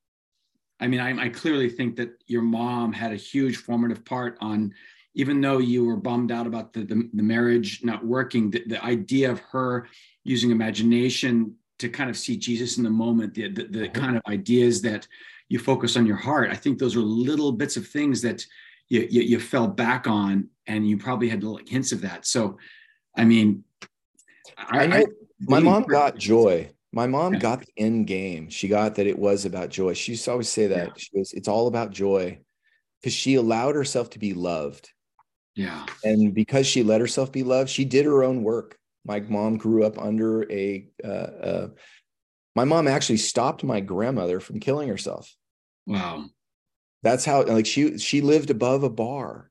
[0.81, 4.73] I mean, I, I, clearly think that your mom had a huge formative part on,
[5.15, 8.85] even though you were bummed out about the, the, the marriage not working, the, the,
[8.85, 9.89] idea of her
[10.25, 14.01] using imagination to kind of see Jesus in the moment, the, the, the mm-hmm.
[14.01, 15.07] kind of ideas that
[15.49, 16.51] you focus on your heart.
[16.51, 18.45] I think those are little bits of things that
[18.89, 22.27] you, you, you fell back on, and you probably had little hints of that.
[22.27, 22.59] So,
[23.17, 23.65] I mean,
[24.57, 25.07] I, I know
[25.41, 28.49] my mom got joy My mom got the end game.
[28.49, 29.93] She got that it was about joy.
[29.93, 30.87] She used to always say that.
[30.87, 30.93] Yeah.
[30.97, 32.41] She goes, it's all about joy
[33.01, 34.91] because she allowed herself to be loved.
[35.55, 35.85] Yeah.
[36.03, 38.79] And because she let herself be loved, she did her own work.
[39.05, 41.69] My mom grew up under a, uh, uh,
[42.57, 45.31] my mom actually stopped my grandmother from killing herself.
[45.87, 46.25] Wow.
[47.03, 49.51] That's how, like, she, she lived above a bar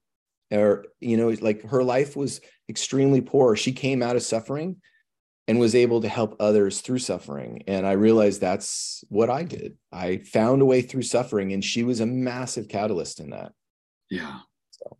[0.52, 3.56] or, you know, like her life was extremely poor.
[3.56, 4.78] She came out of suffering
[5.48, 7.64] and was able to help others through suffering.
[7.68, 9.78] And I realized that's what I did.
[9.92, 13.54] I found a way through suffering, and she was a massive catalyst in that.
[14.10, 14.40] Yeah.
[14.72, 14.98] So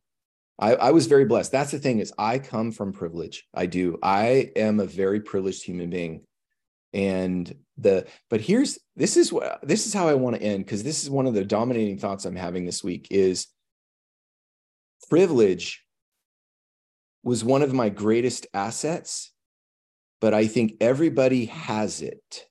[0.58, 1.52] I, I was very blessed.
[1.52, 3.46] That's the thing is I come from privilege.
[3.54, 4.00] I do.
[4.02, 6.24] I am a very privileged human being.
[6.94, 10.84] And the but here's this is what this is how I want to end because
[10.84, 13.48] this is one of the dominating thoughts I'm having this week is
[15.10, 15.84] privilege
[17.24, 19.32] was one of my greatest assets
[20.20, 22.46] but I think everybody has it.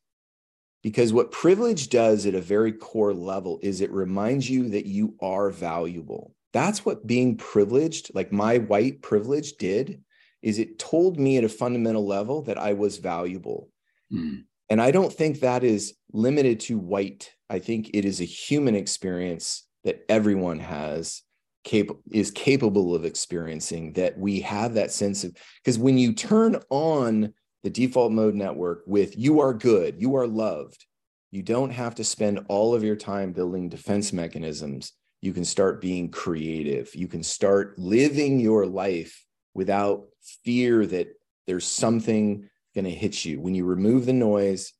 [0.82, 5.16] Because what privilege does at a very core level is it reminds you that you
[5.20, 6.34] are valuable.
[6.52, 10.02] That's what being privileged, like my white privilege did,
[10.42, 13.68] is it told me at a fundamental level that I was valuable.
[14.12, 14.44] Mm.
[14.70, 17.32] And I don't think that is limited to white.
[17.50, 21.22] I think it is a human experience that everyone has
[21.64, 26.56] cap- is capable of experiencing that we have that sense of because when you turn
[26.70, 27.34] on
[27.66, 30.86] the default mode network with you are good, you are loved.
[31.32, 34.92] You don't have to spend all of your time building defense mechanisms.
[35.20, 36.94] You can start being creative.
[36.94, 40.04] You can start living your life without
[40.44, 41.08] fear that
[41.48, 43.40] there's something going to hit you.
[43.40, 44.72] When you remove the noise,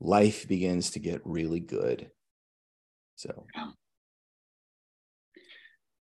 [0.00, 2.10] life begins to get really good.
[3.16, 3.72] So, yeah.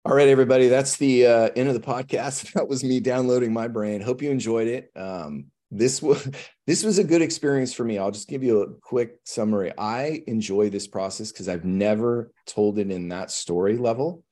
[0.06, 0.68] All right, everybody.
[0.68, 2.52] That's the uh, end of the podcast.
[2.54, 4.02] That was me downloading my brain.
[4.02, 4.92] Hope you enjoyed it.
[4.94, 6.28] Um, this was
[6.66, 7.96] this was a good experience for me.
[7.96, 9.72] I'll just give you a quick summary.
[9.78, 14.22] I enjoy this process because I've never told it in that story level,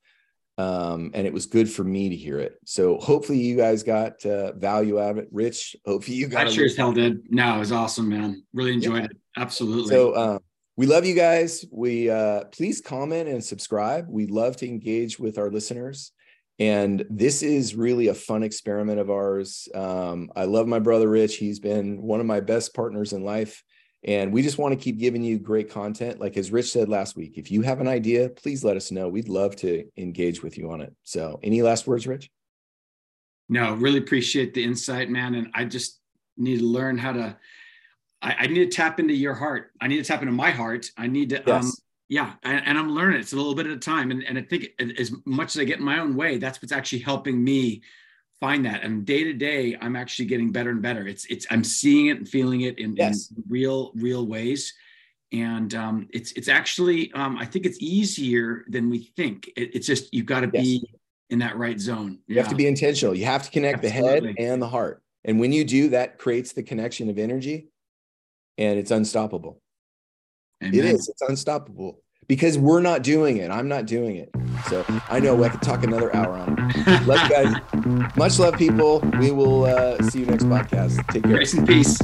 [0.59, 2.59] um, and it was good for me to hear it.
[2.67, 5.29] So hopefully you guys got uh, value out of it.
[5.33, 6.49] Rich, hopefully you got.
[6.49, 7.33] I sure as hell did.
[7.33, 8.45] No, it was awesome, man.
[8.53, 9.09] Really enjoyed yeah.
[9.09, 9.17] it.
[9.39, 9.89] Absolutely.
[9.89, 10.17] So.
[10.17, 10.41] Um,
[10.77, 11.65] we love you guys.
[11.71, 14.07] We uh, please comment and subscribe.
[14.09, 16.13] We love to engage with our listeners.
[16.59, 19.69] And this is really a fun experiment of ours.
[19.75, 21.37] Um, I love my brother Rich.
[21.37, 23.63] He's been one of my best partners in life.
[24.05, 26.21] And we just want to keep giving you great content.
[26.21, 29.09] Like as Rich said last week, if you have an idea, please let us know.
[29.09, 30.95] We'd love to engage with you on it.
[31.05, 32.31] So, any last words, Rich?
[33.49, 35.35] No, really appreciate the insight, man.
[35.35, 36.01] And I just
[36.37, 37.37] need to learn how to
[38.23, 39.73] I, I, need to tap into your heart.
[39.81, 40.91] I need to tap into my heart.
[40.97, 41.65] I need to, yes.
[41.65, 41.73] um,
[42.09, 43.21] yeah, and, and, I'm learning.
[43.21, 44.69] It's a little bit at a time, and, and I think
[44.99, 47.83] as much as I get in my own way, that's what's actually helping me
[48.39, 48.83] find that.
[48.83, 51.09] And day to day, I'm actually getting better and better.
[51.09, 53.33] It's it's I'm seeing it and feeling it in, yes.
[53.35, 54.75] in real real ways,
[55.33, 59.49] and um, it's it's actually um, I think it's easier than we think.
[59.57, 60.63] It, it's just you've got to yes.
[60.63, 60.95] be
[61.31, 62.19] in that right zone.
[62.27, 62.43] You yeah.
[62.43, 63.15] have to be intentional.
[63.15, 64.35] You have to connect Absolutely.
[64.35, 67.69] the head and the heart, and when you do, that creates the connection of energy
[68.59, 69.61] and it's unstoppable.
[70.63, 70.75] Amen.
[70.75, 71.09] It is.
[71.09, 73.51] It's unstoppable because we're not doing it.
[73.51, 74.31] I'm not doing it.
[74.69, 77.07] So I know I could talk another hour on it.
[77.07, 78.17] Love you guys.
[78.17, 79.01] Much love, people.
[79.19, 81.07] We will uh, see you next podcast.
[81.09, 81.33] Take care.
[81.33, 81.99] Grace and peace.